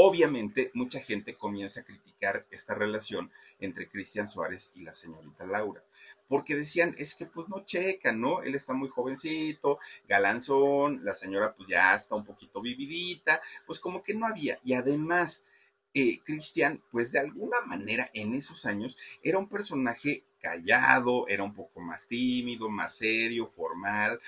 [0.00, 5.82] Obviamente, mucha gente comienza a criticar esta relación entre Cristian Suárez y la señorita Laura,
[6.28, 8.42] porque decían, es que pues no checa, ¿no?
[8.42, 14.00] Él está muy jovencito, galanzón, la señora pues ya está un poquito vividita, pues como
[14.00, 14.60] que no había.
[14.62, 15.48] Y además,
[15.94, 21.54] eh, Cristian, pues de alguna manera en esos años era un personaje callado, era un
[21.54, 24.20] poco más tímido, más serio, formal,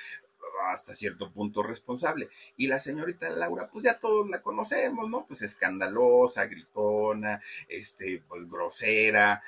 [0.69, 2.29] hasta cierto punto responsable.
[2.57, 5.27] Y la señorita Laura, pues ya todos la conocemos, ¿no?
[5.27, 9.43] Pues escandalosa, gritona, este, pues grosera,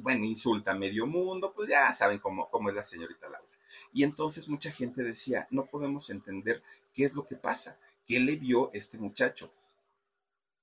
[0.00, 3.46] bueno, insulta a medio mundo, pues ya saben cómo, cómo es la señorita Laura.
[3.92, 8.36] Y entonces mucha gente decía, no podemos entender qué es lo que pasa, qué le
[8.36, 9.52] vio este muchacho.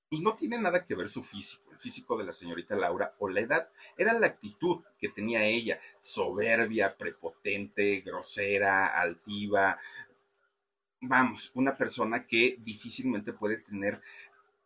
[0.10, 3.42] Y no tiene nada que ver su físico, físico de la señorita Laura o la
[3.42, 9.78] edad, era la actitud que tenía ella, soberbia, prepotente, grosera, altiva.
[11.02, 14.02] Vamos, una persona que difícilmente puede tener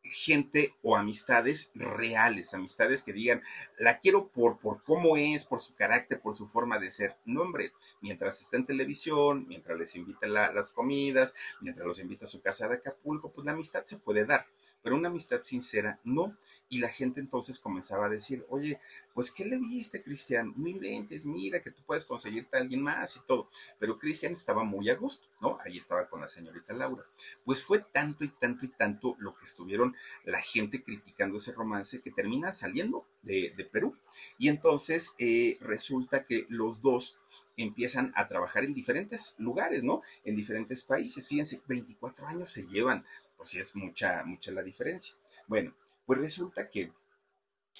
[0.03, 3.41] gente o amistades reales, amistades que digan,
[3.77, 7.17] la quiero por, por cómo es, por su carácter, por su forma de ser.
[7.25, 12.29] No, hombre, mientras está en televisión, mientras les invita las comidas, mientras los invita a
[12.29, 14.45] su casa de Acapulco, pues la amistad se puede dar
[14.87, 16.37] pero una amistad sincera no.
[16.69, 18.79] Y la gente entonces comenzaba a decir, oye,
[19.13, 20.53] pues ¿qué le viste, Cristian?
[20.57, 23.49] No inventes, mira que tú puedes conseguirte a alguien más y todo.
[23.79, 25.57] Pero Cristian estaba muy a gusto, ¿no?
[25.65, 27.05] Ahí estaba con la señorita Laura.
[27.45, 32.01] Pues fue tanto y tanto y tanto lo que estuvieron la gente criticando ese romance
[32.01, 33.97] que termina saliendo de, Perú.
[34.37, 37.19] Y entonces eh, resulta que los dos
[37.57, 40.01] empiezan a trabajar en diferentes lugares, ¿no?
[40.23, 41.27] En diferentes países.
[41.27, 43.03] Fíjense, 24 años se llevan
[43.37, 45.15] pues sí es mucha, mucha la diferencia.
[45.47, 45.73] Bueno,
[46.07, 46.91] pues resulta que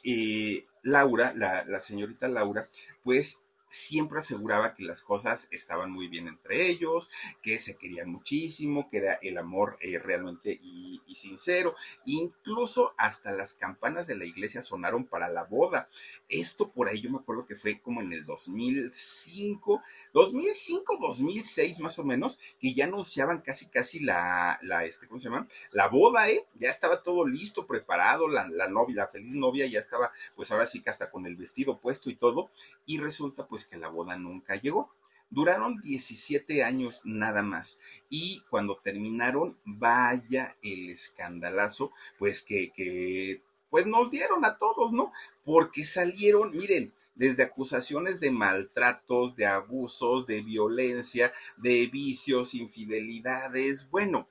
[0.04, 2.70] eh, Laura, la, la señorita Laura,
[3.04, 7.10] pues siempre aseguraba que las cosas estaban muy bien entre ellos,
[7.42, 11.74] que se querían muchísimo, que era el amor eh, realmente y, sincero.
[12.06, 15.90] Incluso hasta las campanas de la iglesia sonaron para la boda.
[16.30, 19.82] Esto por ahí yo me acuerdo que fue como en el 2005,
[20.14, 25.30] 2005, 2006 más o menos, que ya anunciaban casi, casi la, la este, ¿cómo se
[25.30, 25.48] llama?
[25.72, 26.46] La boda, ¿eh?
[26.54, 30.68] Ya estaba todo listo, preparado, la, la novia, la feliz novia ya estaba, pues ahora
[30.68, 32.50] sí que hasta con el vestido puesto y todo.
[32.86, 34.94] Y resulta, pues, pues que la boda nunca llegó.
[35.32, 43.42] Duraron 17 años nada más y cuando terminaron, vaya el escandalazo, pues que, que
[43.72, 45.12] pues nos dieron a todos, ¿no?
[45.44, 54.30] Porque salieron, miren, desde acusaciones de maltratos, de abusos, de violencia, de vicios, infidelidades, bueno,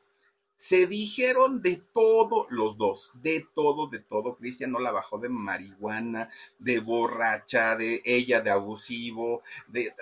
[0.56, 4.36] se dijeron de todo los dos, de todo, de todo.
[4.36, 9.92] Cristian no la bajó de marihuana, de borracha, de ella de abusivo, de,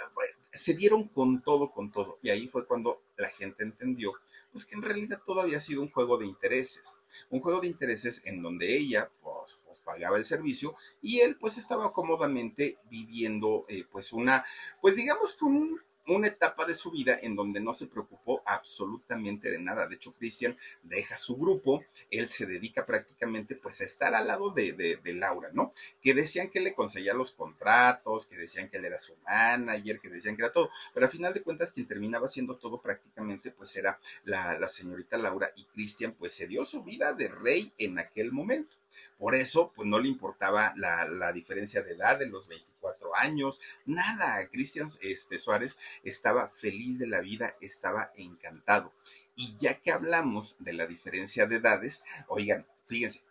[0.54, 2.18] se dieron con todo, con todo.
[2.22, 4.12] Y ahí fue cuando la gente entendió,
[4.52, 7.00] pues que en realidad todo había sido un juego de intereses.
[7.30, 11.58] Un juego de intereses en donde ella, pues, pues pagaba el servicio y él, pues
[11.58, 14.44] estaba cómodamente viviendo, eh, pues una,
[14.80, 19.50] pues digamos que un una etapa de su vida en donde no se preocupó absolutamente
[19.50, 19.86] de nada.
[19.86, 24.50] De hecho, Cristian deja su grupo, él se dedica prácticamente pues a estar al lado
[24.50, 25.72] de, de, Laura, ¿no?
[26.02, 30.08] Que decían que le conseguía los contratos, que decían que él era su manager, que
[30.08, 33.76] decían que era todo, pero a final de cuentas quien terminaba haciendo todo prácticamente pues
[33.76, 37.98] era la, la señorita Laura y Cristian pues se dio su vida de rey en
[37.98, 38.76] aquel momento.
[39.18, 44.48] Por eso, pues no le importaba la, diferencia de edad de los 24 años, nada.
[44.48, 48.92] Cristian este, Suárez estaba feliz de la vida, estaba encantado.
[49.36, 53.22] Y ya que hablamos de la diferencia de edades, oigan, fíjense,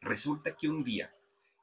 [0.00, 1.14] resulta que un día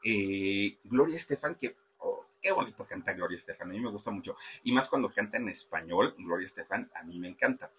[0.04, 4.38] eh, Gloria Estefan, que oh, qué bonito canta Gloria Estefan, a mí me gusta mucho,
[4.64, 7.72] y más cuando canta en español, Gloria Estefan, a mí me encanta.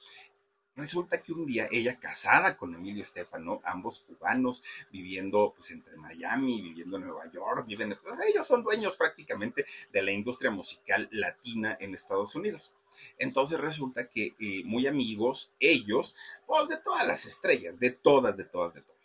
[0.76, 4.62] Resulta que un día ella casada con Emilio Estefano, ambos cubanos,
[4.92, 10.02] viviendo pues entre Miami, viviendo en Nueva York, viven, pues, ellos son dueños prácticamente de
[10.02, 12.74] la industria musical latina en Estados Unidos.
[13.18, 16.14] Entonces resulta que eh, muy amigos, ellos,
[16.46, 18.95] pues de todas las estrellas, de todas, de todas, de todas.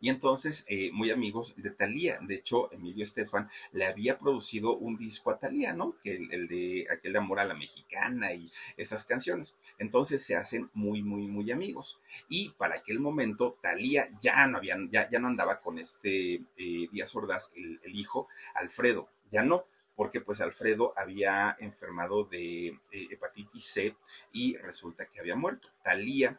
[0.00, 2.18] Y entonces, eh, muy amigos de Talía.
[2.22, 5.96] De hecho, Emilio Estefan le había producido un disco a Talía, ¿no?
[6.02, 9.56] Que el, de aquel de Amor a la Mexicana y estas canciones.
[9.78, 12.00] Entonces se hacen muy, muy, muy amigos.
[12.28, 16.88] Y para aquel momento, Talía ya no había, ya, ya no andaba con este eh,
[16.92, 19.66] Díaz Ordaz, el, el hijo, Alfredo, ya no
[19.96, 23.96] porque pues Alfredo había enfermado de hepatitis C
[24.30, 25.70] y resulta que había muerto.
[25.82, 26.38] Talía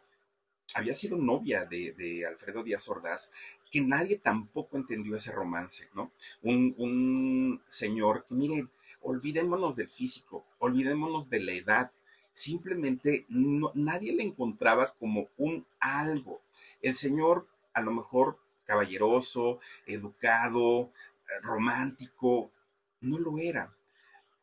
[0.74, 3.32] había sido novia de, Alfredo Díaz Ordaz,
[3.72, 6.12] que nadie tampoco entendió ese romance, ¿no?
[6.42, 8.70] Un, un señor que, miren,
[9.02, 11.92] olvidémonos del físico, olvidémonos de la edad,
[12.32, 16.42] simplemente nadie le encontraba como un algo.
[16.82, 20.92] El señor, a lo mejor caballeroso, educado,
[21.42, 22.52] romántico,
[23.02, 23.74] no lo era.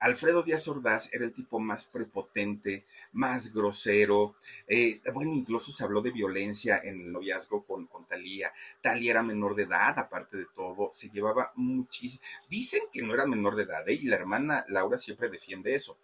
[0.01, 4.35] Alfredo Díaz Ordaz era el tipo más prepotente, más grosero.
[4.67, 8.53] Eh, bueno, incluso se habló de violencia en el noviazgo con, Talía.
[8.83, 12.23] Talía era menor de edad, aparte de todo, se llevaba muchísimo.
[12.49, 13.95] Dicen que no era menor de edad, ¿eh?
[13.95, 15.97] y la hermana Laura siempre defiende eso.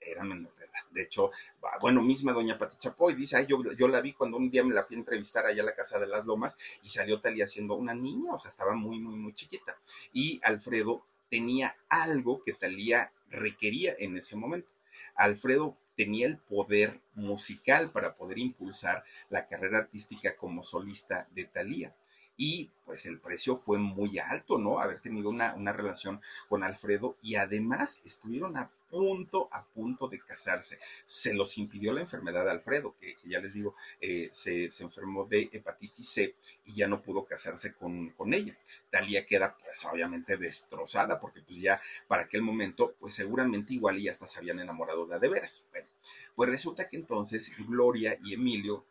[0.00, 0.84] Era menor de edad.
[0.92, 1.32] De hecho,
[1.80, 4.74] bueno, misma doña Pati Chapoy dice, ay, yo, yo la vi cuando un día me
[4.74, 7.74] la fui a entrevistar allá a la Casa de las Lomas y salió Talía siendo
[7.74, 9.76] una niña, o sea, estaba muy, muy, muy chiquita.
[10.12, 14.70] Y Alfredo tenía algo que Talía requería en ese momento.
[15.14, 21.94] Alfredo tenía el poder musical para poder impulsar la carrera artística como solista de Talía.
[22.36, 24.78] Y pues el precio fue muy alto, ¿no?
[24.80, 30.18] Haber tenido una, una relación con Alfredo y además estuvieron a punto, a punto de
[30.18, 30.78] casarse.
[31.04, 35.50] Se los impidió la enfermedad de Alfredo, que, ya les digo, eh, se, enfermó de
[35.52, 38.56] hepatitis C y ya no pudo casarse con, con ella.
[38.90, 44.08] Talía queda pues obviamente destrozada porque pues ya para aquel momento pues seguramente igual y
[44.08, 45.66] hasta se habían enamorado de de veras.
[45.70, 45.88] Bueno,
[46.34, 48.84] pues resulta que entonces Gloria y Emilio,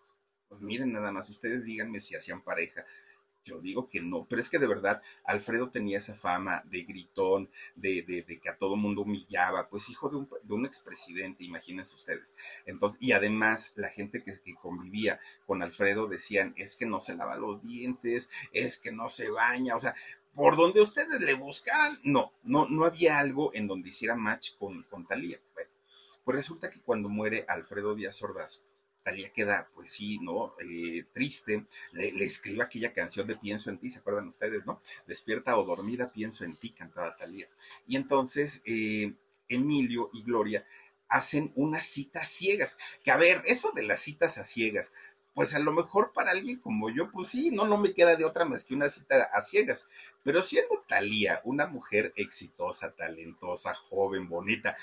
[0.49, 2.85] pues miren nada más, ustedes díganme si hacían pareja
[3.47, 7.49] yo digo que no, pero es que de verdad Alfredo tenía esa fama de gritón,
[7.75, 11.95] de, de, que a todo mundo humillaba, pues hijo de un, de un expresidente, imagínense
[11.95, 12.35] ustedes.
[12.65, 17.15] Entonces, y además la gente que, que, convivía con Alfredo decían, es que no se
[17.15, 19.95] lava los dientes, es que no se baña, o sea,
[20.35, 24.83] por donde ustedes le buscaran, no, no, no había algo en donde hiciera match con,
[24.83, 25.39] con Talía.
[25.53, 25.71] Bueno,
[26.23, 28.63] pues resulta que cuando muere Alfredo Díaz Ordaz,
[29.07, 30.53] Talía queda, pues sí, ¿no?
[30.59, 34.81] Eh, triste, le, escribe aquella canción de Pienso en ti, ¿se acuerdan ustedes, no?
[35.07, 37.47] Despierta o dormida, pienso en ti, cantaba Talía.
[37.87, 39.13] Y entonces eh,
[39.47, 40.65] Emilio y Gloria
[41.07, 44.91] hacen unas citas ciegas, que a ver, eso de las citas a ciegas,
[45.33, 48.25] pues a lo mejor para alguien como yo, pues sí, no, no me queda de
[48.25, 49.87] otra más que una cita a ciegas.
[50.21, 54.75] Pero siendo Talía una mujer exitosa, talentosa, joven, bonita,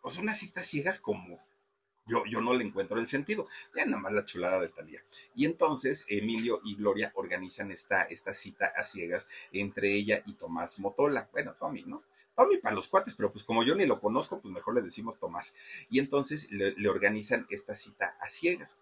[0.00, 1.44] pues unas citas ciegas como
[2.06, 3.46] yo, yo no le encuentro el sentido.
[3.74, 5.02] Ya nada más la chulada de Talía.
[5.34, 10.78] Y entonces Emilio y Gloria organizan esta, esta cita a ciegas entre ella y Tomás
[10.78, 11.28] Motola.
[11.32, 12.00] Bueno, Tommy, ¿no?
[12.36, 15.18] Tommy para los cuates, pero pues como yo ni lo conozco, pues mejor le decimos
[15.18, 15.54] Tomás.
[15.88, 18.78] Y entonces le, organizan esta cita a ciegas.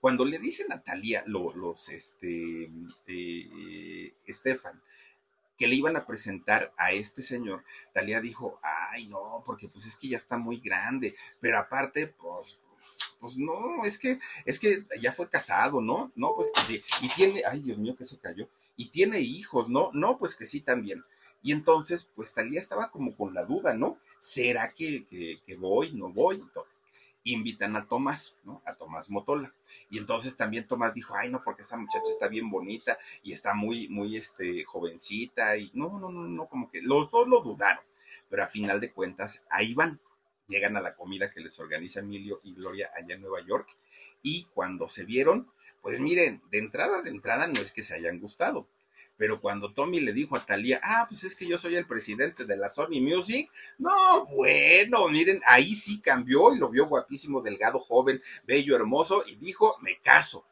[0.00, 2.70] Cuando le dicen a Talía los, este,
[3.08, 4.80] eh, Estefan,
[5.62, 7.62] que le iban a presentar a este señor,
[7.94, 12.58] Talía dijo, ay no, porque pues es que ya está muy grande, pero aparte, pues,
[13.20, 16.10] pues no, es que, es que ya fue casado, ¿no?
[16.16, 16.82] No, pues que sí.
[17.00, 18.48] Y tiene, ay Dios mío, que se cayó.
[18.76, 19.90] Y tiene hijos, ¿no?
[19.92, 21.04] No, pues que sí también.
[21.44, 23.98] Y entonces, pues Talía estaba como con la duda, ¿no?
[24.18, 26.42] ¿Será que, que, que voy, no voy?
[27.24, 28.62] Invitan a Tomás, ¿no?
[28.64, 29.54] A Tomás Motola.
[29.90, 33.54] Y entonces también Tomás dijo, ay, no, porque esa muchacha está bien bonita y está
[33.54, 35.56] muy, muy, este, jovencita.
[35.56, 37.84] Y no, no, no, no, como que los dos lo dudaron.
[38.28, 40.00] Pero a final de cuentas, ahí van
[40.52, 43.68] llegan a la comida que les organiza Emilio y Gloria allá en Nueva York.
[44.22, 48.20] Y cuando se vieron, pues miren, de entrada, de entrada no es que se hayan
[48.20, 48.68] gustado.
[49.22, 52.44] Pero cuando Tommy le dijo a Talía, ah, pues es que yo soy el presidente
[52.44, 57.78] de la Sony Music, no, bueno, miren, ahí sí cambió y lo vio guapísimo, delgado,
[57.78, 60.44] joven, bello, hermoso, y dijo, me caso.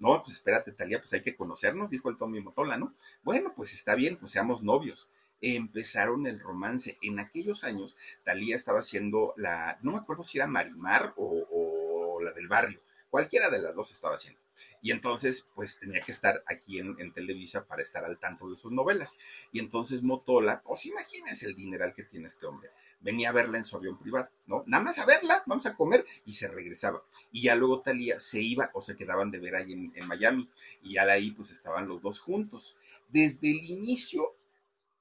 [0.00, 2.92] No, pues espérate, Talía, pues hay que conocernos, dijo el Tommy Motola, ¿no?
[3.22, 6.98] Bueno, pues está bien, pues seamos novios empezaron el romance.
[7.00, 12.32] En aquellos años, Talía estaba haciendo la, no me acuerdo si era Marimar o, la
[12.32, 14.40] del barrio, cualquiera de las dos estaba haciendo.
[14.80, 18.72] Y entonces, pues tenía que estar aquí en, Televisa para estar al tanto de sus
[18.72, 19.18] novelas.
[19.52, 22.70] Y entonces Motola, pues imagínense el dineral que tiene este hombre.
[23.00, 24.64] Venía a verla en su avión privado, ¿no?
[24.66, 27.02] Nada más a verla, vamos a comer, y se regresaba.
[27.32, 30.48] Y ya luego Talía se iba o se quedaban de ver ahí en, en Miami.
[30.82, 32.76] Y ya de ahí, pues estaban los dos juntos.
[33.08, 34.37] Desde el inicio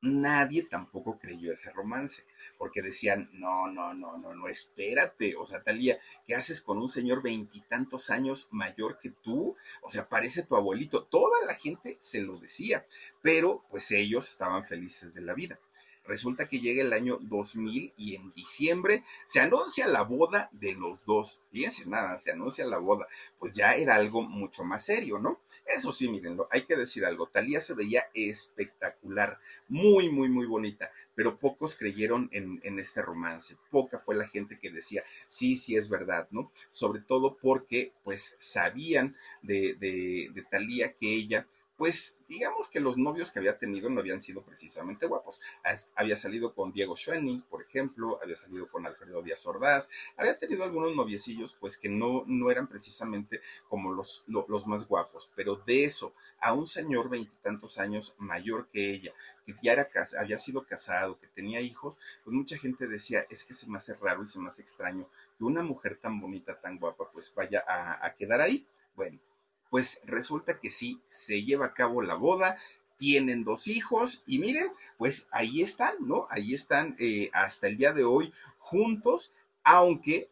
[0.02, 2.24] nadie tampoco creyó ese romance,
[2.58, 6.90] porque decían, no, no, no, no, no, espérate, o sea, Talía, ¿qué haces con un
[6.90, 9.56] señor veintitantos años mayor que tú?
[9.82, 11.04] O sea, parece tu abuelito.
[11.04, 12.86] Toda la gente se lo decía,
[13.22, 15.60] pero pues ellos estaban felices de la vida.
[16.08, 21.06] Resulta que llega el año 2000 y en diciembre se anuncia la boda de los
[21.06, 21.42] dos.
[21.52, 23.08] Fíjense nada, se anuncia la boda.
[23.38, 25.42] Pues ya era algo mucho más serio, ¿no?
[25.66, 27.28] Eso sí, mírenlo, hay que decir algo.
[27.28, 33.58] Talía se veía espectacular, muy, muy, muy bonita, pero pocos creyeron en, en este romance.
[33.70, 36.52] Poca fue la gente que decía, sí, sí es verdad, ¿no?
[36.70, 41.48] Sobre todo porque, pues, sabían de, de, de Talía que ella
[41.78, 45.40] pues digamos que los novios que había tenido no habían sido precisamente guapos.
[45.96, 50.64] Había salido con Diego Schoening, por ejemplo, había salido con Alfredo Díaz Ordaz, había tenido
[50.64, 55.84] algunos noviecillos, pues que no, no eran precisamente como los, los más guapos, pero de
[55.84, 59.12] eso a un señor veintitantos años mayor que ella,
[59.46, 63.54] que ya era, había sido casado, que tenía hijos, pues mucha gente decía, es que
[63.54, 66.80] se me hace raro y se me hace extraño que una mujer tan bonita, tan
[66.80, 68.68] guapa, pues vaya a, a quedar ahí.
[68.96, 69.20] Bueno,
[69.70, 72.58] pues resulta que sí, se lleva a cabo la boda,
[72.98, 76.28] tienen dos hijos y miren, pues ahí están, ¿no?
[76.30, 80.30] Ahí están eh, hasta el día de hoy juntos, aunque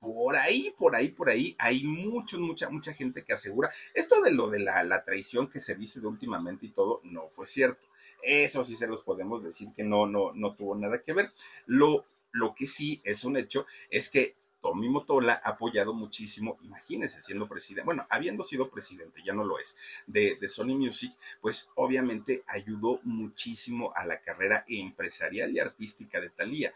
[0.00, 4.32] por ahí, por ahí, por ahí, hay mucho, mucha, mucha gente que asegura, esto de
[4.32, 7.86] lo de la, la traición que se dice de últimamente y todo, no fue cierto.
[8.22, 11.32] Eso sí se los podemos decir que no, no, no tuvo nada que ver.
[11.66, 17.22] Lo, lo que sí es un hecho es que Tommy Motola ha apoyado muchísimo, imagínense
[17.22, 19.76] siendo presidente, bueno, habiendo sido presidente, ya no lo es,
[20.08, 26.74] de, Sony Music, pues obviamente ayudó muchísimo a la carrera empresarial y artística de Thalía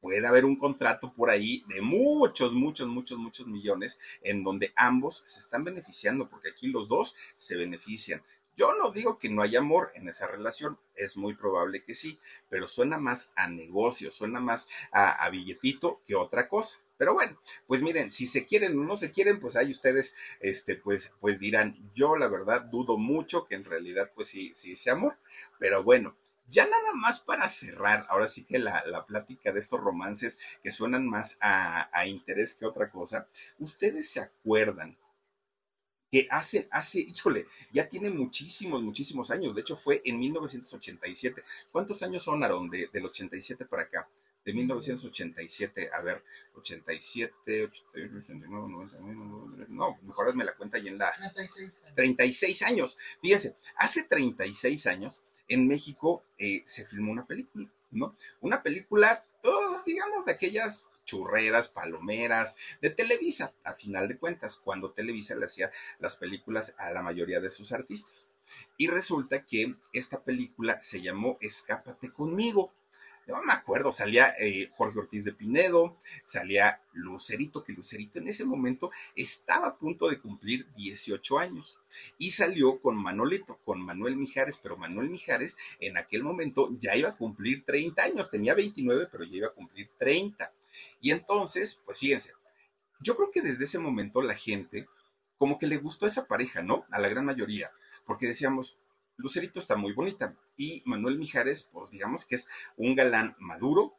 [0.00, 5.22] puede haber un contrato por ahí de muchos, muchos, muchos, muchos millones en donde ambos
[5.26, 8.22] se están beneficiando, porque aquí los dos se benefician.
[8.56, 12.18] Yo no digo que no haya amor en esa relación, es muy probable que sí,
[12.48, 16.78] pero suena más a negocio, suena más a, a billetito que otra cosa.
[17.02, 17.36] Pero bueno,
[17.66, 21.40] pues miren, si se quieren o no se quieren, pues ahí ustedes, este, pues, pues
[21.40, 25.18] dirán, yo la verdad dudo mucho que en realidad, pues sí, sí sea amor.
[25.58, 29.80] Pero bueno, ya nada más para cerrar, ahora sí que la, la plática de estos
[29.80, 33.26] romances que suenan más a, a, interés que otra cosa,
[33.58, 34.96] ustedes se acuerdan
[36.08, 41.42] que hace, hace, híjole, ya tiene muchísimos, muchísimos años, de hecho fue en 1987.
[41.72, 44.08] ¿Cuántos años son, Aaron, de, del 87 para acá?
[44.44, 46.22] De 1987, a ver,
[46.54, 51.12] 87, 88, 89, 90, no, mejor me la cuenta ahí en la...
[51.12, 51.94] 36 años.
[51.94, 52.98] 36 años.
[53.20, 58.16] Fíjense, hace 36 años en México eh, se filmó una película, ¿no?
[58.40, 64.92] Una película, pues, digamos, de aquellas churreras, palomeras, de Televisa, a final de cuentas, cuando
[64.92, 68.30] Televisa le hacía las películas a la mayoría de sus artistas.
[68.76, 72.72] Y resulta que esta película se llamó Escápate conmigo
[73.26, 78.44] no me acuerdo, salía eh, Jorge Ortiz de Pinedo, salía Lucerito, que Lucerito en ese
[78.44, 81.78] momento estaba a punto de cumplir 18 años
[82.18, 87.10] y salió con Manolito, con Manuel Mijares, pero Manuel Mijares en aquel momento ya iba
[87.10, 90.52] a cumplir 30 años, tenía 29, pero ya iba a cumplir 30.
[91.00, 92.32] Y entonces, pues fíjense,
[93.00, 94.88] yo creo que desde ese momento la gente
[95.36, 96.86] como que le gustó esa pareja, ¿no?
[96.90, 97.72] A la gran mayoría,
[98.06, 98.78] porque decíamos,
[99.16, 103.94] Lucerito está muy bonita y Manuel Mijares, pues digamos que es un galán maduro,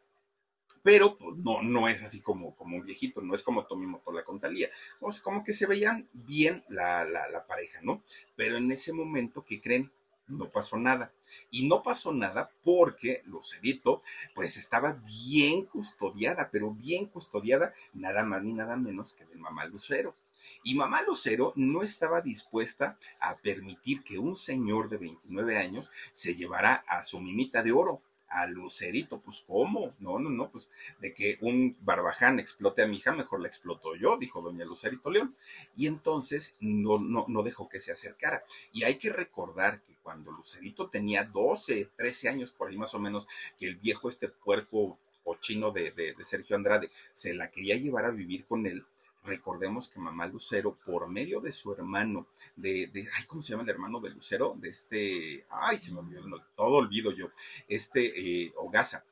[0.81, 4.23] pero pues, no, no es así como, como un viejito, no es como Tommy Motola
[4.23, 4.69] con Talía.
[4.99, 8.03] Pues como que se veían bien la, la, la pareja, ¿no?
[8.35, 9.91] Pero en ese momento, ¿qué creen?
[10.27, 11.11] no pasó nada.
[11.51, 14.01] Y no pasó nada porque Lucerito,
[14.33, 19.65] pues estaba bien custodiada, pero bien custodiada, nada más ni nada menos que de mamá
[19.65, 20.15] Lucero.
[20.63, 26.35] Y mamá Lucero no estaba dispuesta a permitir que un señor de 29 años se
[26.35, 28.01] llevara a su mimita de oro
[28.33, 29.93] a Lucerito, pues ¿cómo?
[29.99, 30.69] No, no, no, pues
[30.99, 35.11] de que un barbaján explote a mi hija, mejor la exploto yo, dijo doña Lucerito
[35.11, 35.35] León.
[35.77, 38.43] Y entonces no, no, no dejó que se acercara.
[38.71, 42.99] Y hay que recordar que cuando Lucerito tenía 12, 13 años, por ahí más o
[42.99, 43.27] menos,
[43.57, 48.05] que el viejo este puerco cochino de, de, de Sergio Andrade se la quería llevar
[48.05, 48.85] a vivir con él,
[49.23, 53.63] Recordemos que mamá Lucero, por medio de su hermano, de, de ay, ¿cómo se llama
[53.63, 54.55] el hermano de Lucero?
[54.57, 57.29] De este, ay, se me olvidó, todo olvido yo,
[57.67, 59.05] este eh, Ogaza.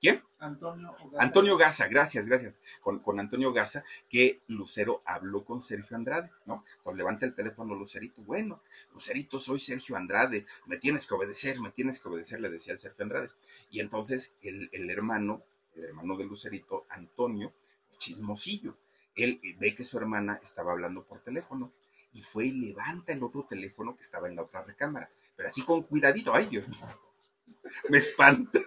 [0.00, 0.22] ¿Quién?
[0.38, 1.24] Antonio Gaza.
[1.24, 2.60] Antonio Gaza, gracias, gracias.
[2.80, 6.64] Con, con, Antonio Gaza, que Lucero habló con Sergio Andrade, ¿no?
[6.84, 8.22] Pues levanta el teléfono Lucerito.
[8.22, 8.62] Bueno,
[8.92, 12.78] Lucerito, soy Sergio Andrade, me tienes que obedecer, me tienes que obedecer, le decía el
[12.78, 13.30] Sergio Andrade.
[13.70, 15.42] Y entonces el, el hermano,
[15.74, 17.52] el hermano de Lucerito, Antonio,
[17.96, 18.76] chismosillo.
[19.14, 21.72] Él ve que su hermana estaba hablando por teléfono
[22.12, 25.62] y fue y levanta el otro teléfono que estaba en la otra recámara, pero así
[25.62, 26.34] con cuidadito.
[26.34, 26.78] Ay, Dios mío,
[27.88, 28.60] me espanta.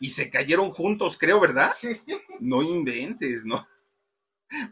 [0.00, 1.72] Y se cayeron juntos, creo, ¿verdad?
[1.74, 2.00] Sí.
[2.40, 3.66] No inventes, ¿no?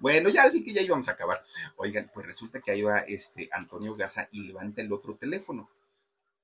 [0.00, 1.44] Bueno, ya al fin que ya íbamos a acabar.
[1.76, 5.70] Oigan, pues resulta que ahí va este Antonio Gaza y levanta el otro teléfono.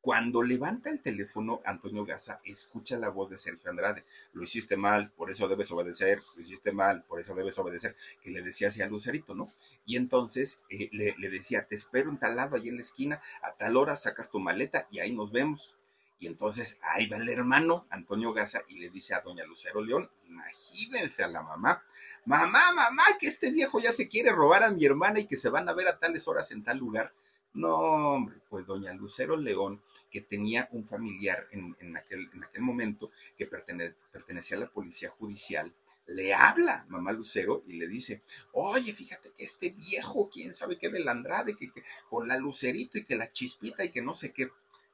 [0.05, 4.05] Cuando levanta el teléfono, Antonio Gaza escucha la voz de Sergio Andrade.
[4.34, 8.30] Lo hiciste mal, por eso debes obedecer, lo hiciste mal, por eso debes obedecer, que
[8.30, 9.50] le decía así a Lucerito, ¿no?
[9.86, 13.18] Y entonces eh, le, le, decía, te espero en tal lado, ahí en la esquina,
[13.40, 15.74] a tal hora sacas tu maleta y ahí nos vemos.
[16.18, 20.11] Y entonces ahí va el hermano Antonio Gaza y le dice a doña Lucero León,
[20.28, 21.82] imagínense a la mamá,
[22.26, 25.48] mamá, mamá, que este viejo ya se quiere robar a mi hermana y que se
[25.48, 27.14] van a ver a tales horas en tal lugar.
[27.55, 29.80] No, hombre, pues doña Lucero León,
[30.14, 35.74] que tenía un familiar en, aquel, en aquel, momento que pertenecía a la policía judicial,
[36.06, 40.88] le habla mamá Lucero y le dice, oye, fíjate que este viejo, quién sabe qué
[40.88, 44.30] del Andrade, que, que, con la lucerito y que la chispita y que no sé
[44.30, 44.52] qué.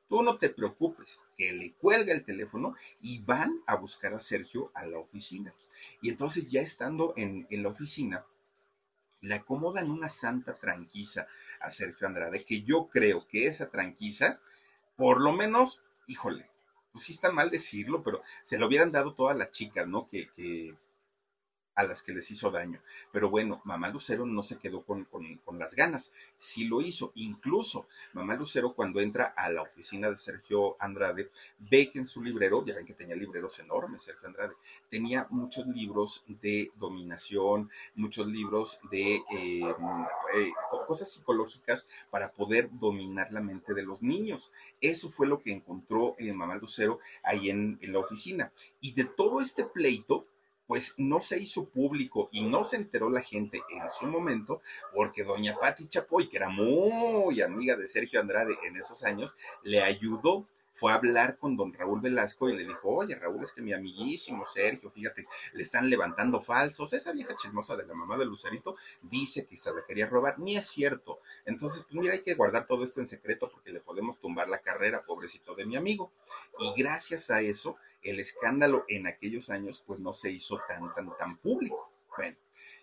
[0.09, 4.73] Tú no te preocupes, que le cuelga el teléfono y van a buscar a Sergio
[4.73, 5.53] a la oficina.
[6.01, 8.25] Y entonces ya estando en, en la oficina,
[9.21, 11.27] le acomodan una santa tranquisa
[11.61, 14.41] a Sergio Andrade, que yo creo que esa tranquisa,
[15.01, 16.47] por lo menos, híjole,
[16.93, 20.07] pues sí está mal decirlo, pero se lo hubieran dado todas las chicas, ¿no?
[20.07, 20.77] Que, que
[21.75, 22.83] a las que les hizo daño.
[23.13, 27.13] Pero bueno, mamá Lucero no se quedó con, con, las ganas, sí lo hizo.
[27.15, 32.23] Incluso mamá Lucero cuando entra a la oficina de Sergio Andrade, ve que en su
[32.23, 34.55] librero, ya ven que tenía libreros enormes Sergio Andrade,
[34.89, 39.75] tenía muchos libros de dominación, muchos libros de eh,
[40.35, 40.53] eh,
[40.87, 44.53] cosas psicológicas para poder dominar la mente de los niños.
[44.81, 48.53] Eso fue lo que encontró eh, mamá Lucero ahí en, en la oficina.
[48.81, 50.27] Y de todo este pleito,
[50.71, 54.63] pues no se hizo público y no se enteró la gente en su momento,
[54.95, 59.83] porque doña Patti Chapoy, que era muy amiga de Sergio Andrade en esos años, le
[59.83, 60.47] ayudó
[60.81, 63.75] fue a hablar con don Raúl Velasco y le dijo, oye Raúl, es que mi
[63.75, 66.95] amiguísimo Sergio, fíjate, le están levantando falsos.
[66.95, 70.57] Esa vieja chismosa de la mamá de Lucerito dice que se le quería robar, ni
[70.57, 71.21] es cierto.
[71.45, 74.63] Entonces, pues mira, hay que guardar todo esto en secreto porque le podemos tumbar la
[74.63, 76.13] carrera, pobrecito de mi amigo.
[76.59, 81.15] Y gracias a eso, el escándalo en aquellos años pues no se hizo tan, tan,
[81.19, 81.93] tan público.
[82.17, 82.39] Bueno,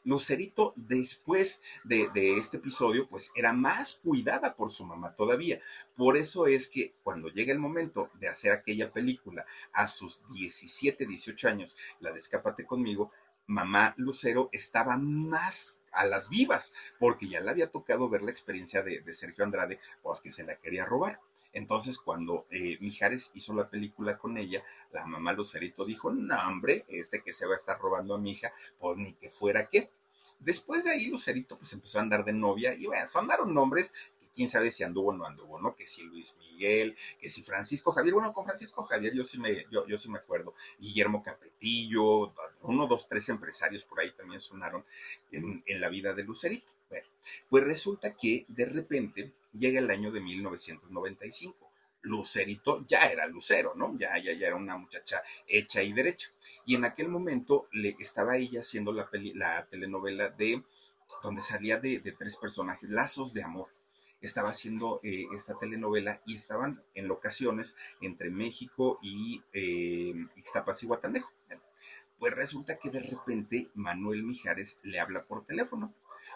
[0.07, 5.59] Lucerito después de, este episodio pues era más cuidada por su mamá todavía.
[5.97, 11.05] Por eso es que cuando llega el momento de hacer aquella película a sus 17,
[11.05, 13.11] 18 años, la de Escápate conmigo,
[13.47, 18.83] mamá Lucero estaba más a las vivas, porque ya le había tocado ver la experiencia
[18.83, 21.19] de, de Sergio Andrade, pues que se la quería robar.
[21.57, 26.85] Entonces, cuando eh, Mijares hizo la película con ella, la mamá Lucerito dijo, no, hombre,
[26.87, 29.89] este que se va a estar robando a mi hija, pues ni que fuera qué.
[30.39, 34.29] Después de ahí, Lucerito pues empezó a andar de novia y bueno, sonaron nombres que
[34.33, 35.75] quién sabe si anduvo o no anduvo, ¿no?
[35.75, 39.65] Que si Luis Miguel, que si Francisco Javier, bueno, con Francisco Javier yo sí me,
[39.71, 44.85] yo, yo sí me acuerdo, Guillermo Capetillo, uno, dos, tres empresarios por ahí también sonaron
[45.31, 46.71] en, en la vida de Lucerito.
[46.89, 47.07] Bueno,
[47.49, 51.66] pues resulta que de repente llega el año de 1995.
[52.07, 53.95] Lucerito ya era Lucero, ¿no?
[53.95, 56.29] Ya, ya, ya era una muchacha hecha y derecha.
[56.65, 60.63] Y en aquel momento le estaba ella haciendo la, la telenovela de
[61.23, 63.67] donde salía de, tres personajes, Lazos de Amor.
[64.19, 70.87] Estaba haciendo eh, esta telenovela y estaban en locaciones entre México y eh, Ixtapas y
[70.87, 71.31] Guatanejo.
[72.17, 75.93] Pues resulta que de repente Manuel Mijares le habla por teléfono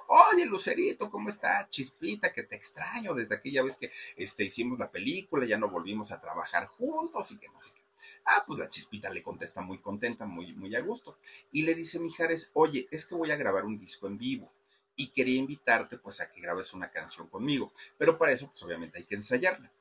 [0.07, 1.67] Oye, Lucerito, ¿cómo está?
[1.69, 6.11] Chispita, que te extraño desde aquella vez que este, hicimos la película, ya no volvimos
[6.11, 7.81] a trabajar juntos y que no sé qué.
[8.25, 11.17] Ah, pues la chispita le contesta muy contenta, muy, muy a gusto.
[11.51, 14.51] Y le dice Mijares, oye, es que voy a grabar un disco en vivo
[14.95, 18.99] y quería invitarte pues a que grabes una canción conmigo, pero para eso pues obviamente
[18.99, 19.71] hay que ensayarla.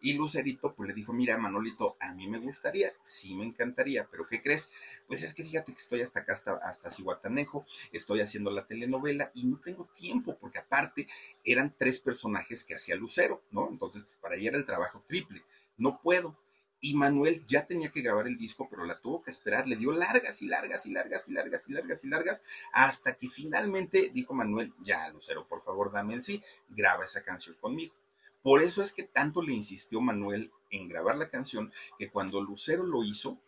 [0.00, 4.26] Y Lucerito pues le dijo, mira Manolito, a mí me gustaría, sí me encantaría, pero
[4.26, 4.72] ¿qué crees?
[5.06, 9.30] Pues es que fíjate que estoy hasta acá, hasta, hasta Cihuatanejo, estoy haciendo la telenovela
[9.34, 11.06] y no tengo tiempo, porque aparte
[11.44, 13.68] eran tres personajes que hacía Lucero, ¿no?
[13.68, 15.42] Entonces para ella era el trabajo triple,
[15.76, 16.38] no puedo.
[16.82, 19.92] Y Manuel ya tenía que grabar el disco, pero la tuvo que esperar, le dio
[19.92, 24.32] largas y largas y largas y largas y largas y largas, hasta que finalmente dijo
[24.32, 27.94] Manuel, ya Lucero, por favor, dame el sí, graba esa canción conmigo.
[28.42, 32.84] Por eso es que tanto le insistió Manuel en grabar la canción que cuando Lucero
[32.84, 33.40] lo hizo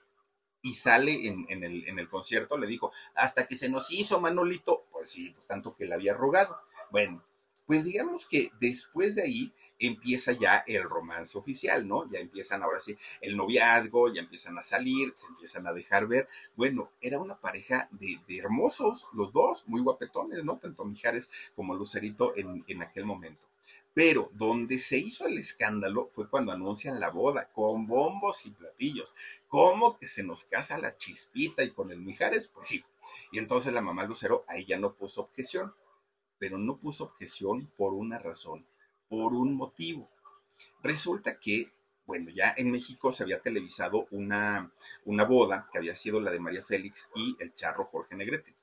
[0.62, 5.30] y sale en, el, concierto, le dijo, hasta que se nos hizo Manolito, pues sí,
[5.30, 6.56] pues tanto que le había rogado.
[6.90, 7.24] Bueno,
[7.66, 12.08] pues digamos que después de ahí empieza ya el romance oficial, ¿no?
[12.10, 16.28] Ya empiezan ahora sí el noviazgo, ya empiezan a salir, se empiezan a dejar ver.
[16.54, 20.58] Bueno, era una pareja de, hermosos, los dos, muy guapetones, ¿no?
[20.58, 23.51] Tanto Mijares como Lucerito en aquel momento.
[23.94, 29.14] Pero donde se hizo el escándalo fue cuando anuncian la boda, con bombos y platillos.
[29.48, 32.48] ¿Cómo que se nos casa la chispita y con el Mijares?
[32.48, 32.84] Pues sí.
[33.32, 35.74] Y entonces la mamá Lucero ahí ya no puso objeción,
[36.38, 38.66] pero no puso objeción por una razón,
[39.08, 40.10] por un motivo.
[40.82, 41.70] Resulta que
[42.04, 44.72] bueno, ya en México se había televisado una,
[45.04, 48.54] una boda que había sido la de María Félix y el charro Jorge Negrete.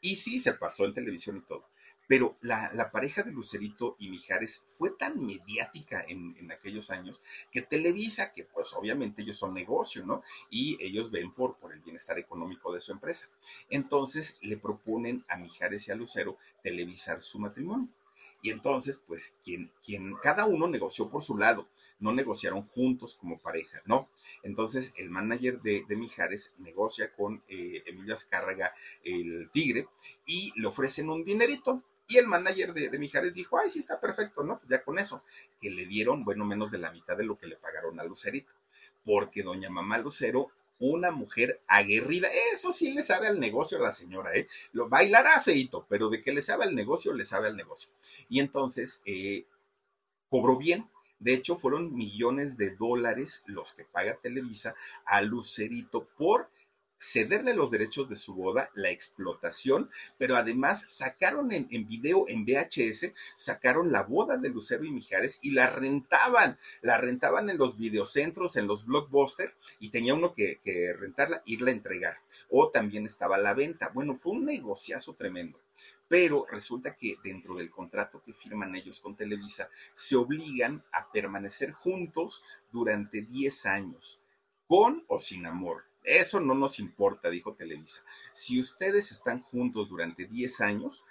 [0.00, 1.68] Y sí, se pasó en televisión y todo.
[2.08, 8.32] Pero la, pareja de Lucerito y Mijares fue tan mediática en, aquellos años que Televisa,
[8.32, 10.22] que pues obviamente ellos son negocio, ¿no?
[10.50, 13.28] Y ellos ven por, el bienestar económico de su empresa.
[13.68, 17.88] Entonces le proponen a Mijares y a Lucero televisar su matrimonio.
[18.42, 21.68] Y entonces, pues, quien, quien, cada uno negoció por su lado,
[22.00, 24.08] no negociaron juntos como pareja, ¿no?
[24.42, 28.72] Entonces, el manager de, Mijares negocia con eh, Emilio Azcárraga,
[29.04, 29.88] el tigre,
[30.26, 31.82] y le ofrecen un dinerito.
[32.08, 34.60] Y el manager de, de, Mijares dijo, ay, sí, está perfecto, ¿no?
[34.68, 35.22] Ya con eso,
[35.60, 38.50] que le dieron, bueno, menos de la mitad de lo que le pagaron a Lucerito,
[39.04, 42.28] porque doña mamá Lucero una mujer aguerrida.
[42.52, 44.46] Eso sí le sabe al negocio a la señora, ¿eh?
[44.72, 47.90] Lo bailará feito, pero de que le sabe al negocio, le sabe al negocio.
[48.28, 49.44] Y entonces eh,
[50.28, 50.88] cobró bien.
[51.18, 56.48] De hecho, fueron millones de dólares los que paga Televisa a Lucerito por
[56.98, 63.12] cederle los derechos de su boda, la explotación, pero además sacaron en, video, en VHS,
[63.36, 68.56] sacaron la boda de Lucero y Mijares y la rentaban, la rentaban en los videocentros,
[68.56, 72.16] en los blockbusters, y tenía uno que, que rentarla, irla a entregar.
[72.50, 73.90] O también estaba la venta.
[73.94, 75.58] Bueno, fue un negociazo tremendo
[76.08, 81.72] pero resulta que dentro del contrato que firman ellos con Televisa, se obligan a permanecer
[81.72, 84.22] juntos durante 10 años,
[84.66, 85.87] con o sin amor.
[86.08, 88.02] Eso no nos importa, dijo Televisa.
[88.32, 91.04] Si ustedes están juntos durante 10 años,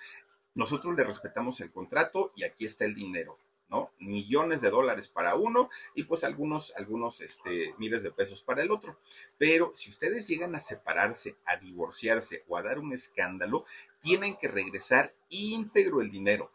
[0.56, 3.38] nosotros le respetamos el contrato y aquí está el dinero.
[3.70, 3.92] ¿no?
[4.00, 8.72] Millones de dólares para uno y pues algunos, algunos, este, miles de pesos para el
[8.72, 9.00] otro.
[9.38, 13.66] Pero si ustedes llegan a separarse, a divorciarse o a dar un escándalo,
[14.00, 16.52] tienen que regresar íntegro el dinero.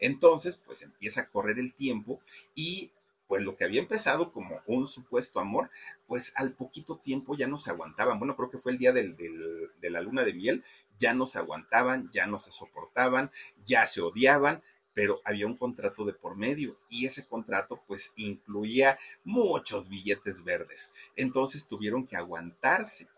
[0.00, 2.20] Entonces, pues empieza a correr el tiempo
[2.54, 2.92] y
[3.28, 5.70] pues lo que había empezado como un supuesto amor,
[6.06, 8.18] pues al poquito tiempo ya no se aguantaban.
[8.18, 10.64] Bueno, creo que fue el día de la luna de miel,
[10.98, 13.30] ya no se aguantaban, ya no se soportaban,
[13.64, 14.62] ya se odiaban,
[14.94, 20.94] pero había un contrato de por medio y ese contrato pues incluía muchos billetes verdes.
[21.16, 23.08] Entonces tuvieron que aguantarse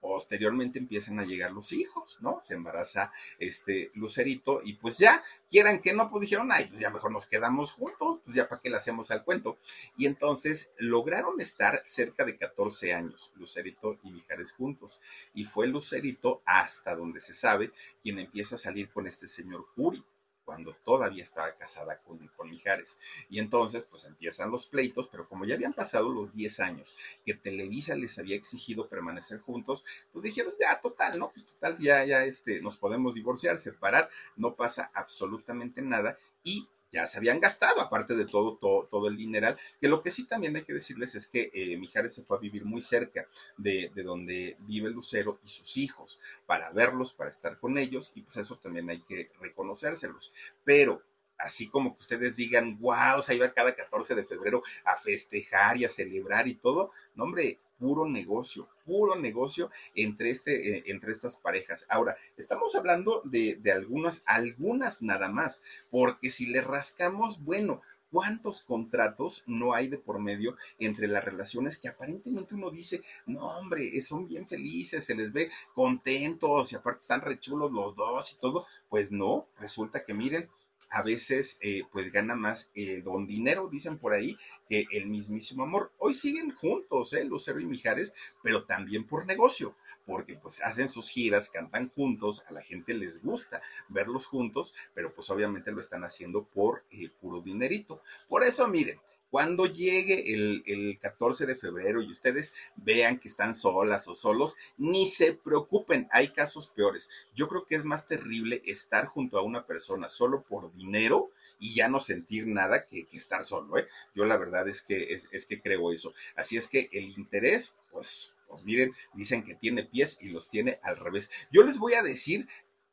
[0.00, 2.38] posteriormente empiezan a llegar los hijos, ¿no?
[2.40, 6.90] Se embaraza este Lucerito y pues ya, quieran que no, pues dijeron, ay, pues ya
[6.90, 9.58] mejor nos quedamos juntos, pues ya para qué le hacemos al cuento.
[9.96, 15.00] Y entonces lograron estar cerca de 14 años, Lucerito y Mijares juntos.
[15.34, 17.72] Y fue Lucerito, hasta donde se sabe,
[18.02, 20.04] quien empieza a salir con este señor Curi
[20.46, 22.98] cuando todavía estaba casada con, con Mijares.
[23.28, 27.34] Y entonces, pues empiezan los pleitos, pero como ya habían pasado los 10 años que
[27.34, 31.30] Televisa les había exigido permanecer juntos, pues dijeron, ya, total, ¿no?
[31.32, 36.16] Pues total, ya, ya, este, nos podemos divorciar, separar, no pasa absolutamente nada.
[36.44, 40.24] Y ya se habían gastado, aparte de todo, todo, el dineral, que lo que sí
[40.26, 43.26] también hay que decirles es que eh, Mijares se fue a vivir muy cerca
[43.56, 48.22] de, de, donde vive Lucero y sus hijos, para verlos, para estar con ellos, y
[48.22, 50.32] pues eso también hay que reconocérselos.
[50.64, 51.02] Pero
[51.38, 55.84] así como que ustedes digan, wow, se iba cada 14 de febrero a festejar y
[55.84, 61.36] a celebrar y todo, no hombre, puro negocio, puro negocio entre, este, eh, entre estas
[61.36, 61.86] parejas.
[61.90, 68.62] Ahora, estamos hablando de, de algunas, algunas nada más, porque si le rascamos, bueno, ¿Cuántos
[68.62, 74.00] contratos no hay de por medio entre las relaciones que aparentemente uno dice, no hombre,
[74.00, 78.64] son bien felices, se les ve contentos y aparte están rechulos los dos y todo?
[78.88, 80.48] Pues no, resulta que miren,
[80.90, 84.36] a veces eh, pues gana más eh, don dinero, dicen por ahí,
[84.68, 85.92] que el mismísimo amor.
[85.98, 87.24] Hoy siguen juntos, ¿eh?
[87.24, 88.12] Lucero y Mijares,
[88.42, 93.22] pero también por negocio, porque pues hacen sus giras, cantan juntos, a la gente les
[93.22, 98.02] gusta verlos juntos, pero pues obviamente lo están haciendo por eh, puro dinerito.
[98.28, 98.98] Por eso, miren,
[99.30, 105.06] cuando llegue el, 14 de febrero y ustedes vean que están solas o solos, ni
[105.06, 107.10] se preocupen, hay casos peores.
[107.34, 111.74] Yo creo que es más terrible estar junto a una persona solo por dinero y
[111.74, 113.78] ya no sentir nada que, estar solo.
[113.78, 113.86] ¿eh?
[114.14, 116.14] Yo la verdad es que, es que creo eso.
[116.34, 120.78] Así es que el interés, pues pues miren, dicen que tiene pies y los tiene
[120.82, 121.30] al revés.
[121.50, 122.48] Yo les voy a decir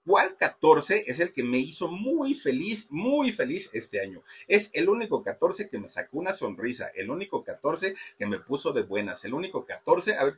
[0.05, 4.21] ¿Cuál 14 es el que me hizo muy feliz, muy feliz este año?
[4.47, 8.73] Es el único 14 que me sacó una sonrisa, el único 14 que me puso
[8.73, 10.37] de buenas, el único 14, a ver,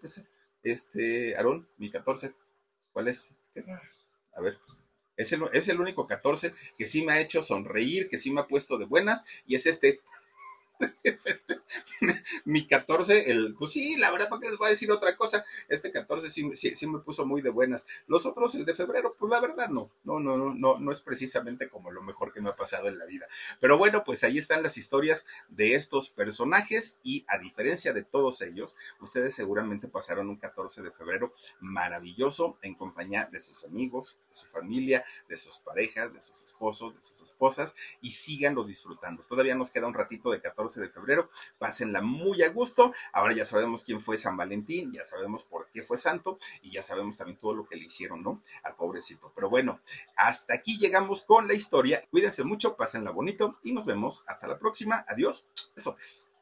[0.62, 2.34] este, Aarón, mi 14,
[2.94, 3.32] ¿cuál es?
[4.34, 4.60] A ver,
[5.18, 8.42] es el, es el único 14 que sí me ha hecho sonreír, que sí me
[8.42, 10.02] ha puesto de buenas, y es este.
[11.04, 11.60] es este,
[12.46, 15.46] mi 14, el, pues sí, la verdad, ¿para qué les voy a decir otra cosa?
[15.68, 17.86] Este 14 sí, me puso muy de buenas.
[18.08, 21.02] Los otros, el de febrero, pues la verdad no, no, no, no, no, no es
[21.02, 23.28] precisamente como lo mejor que me ha pasado en la vida.
[23.60, 28.42] Pero bueno, pues ahí están las historias de estos personajes y a diferencia de todos
[28.42, 34.36] ellos, ustedes seguramente pasaron un 14 de febrero maravilloso en compañía de sus amigos, de
[34.36, 39.24] su familia, de sus parejas, de sus esposos, de sus esposas y síganlo disfrutando.
[39.24, 42.94] Todavía nos queda un ratito de 14 de febrero, pásenla muy a gusto.
[43.14, 46.82] Ahora ya sabemos quién fue San Valentín, ya sabemos por qué fue santo y ya
[46.82, 48.42] sabemos también todo lo que le hicieron, ¿no?
[48.64, 49.32] Al pobrecito.
[49.36, 49.80] Pero bueno,
[50.16, 52.04] hasta aquí llegamos con la historia.
[52.10, 55.06] Cuídense mucho, pásenla bonito y nos vemos hasta la próxima.
[55.08, 55.48] Adiós.
[55.76, 56.35] Besotes.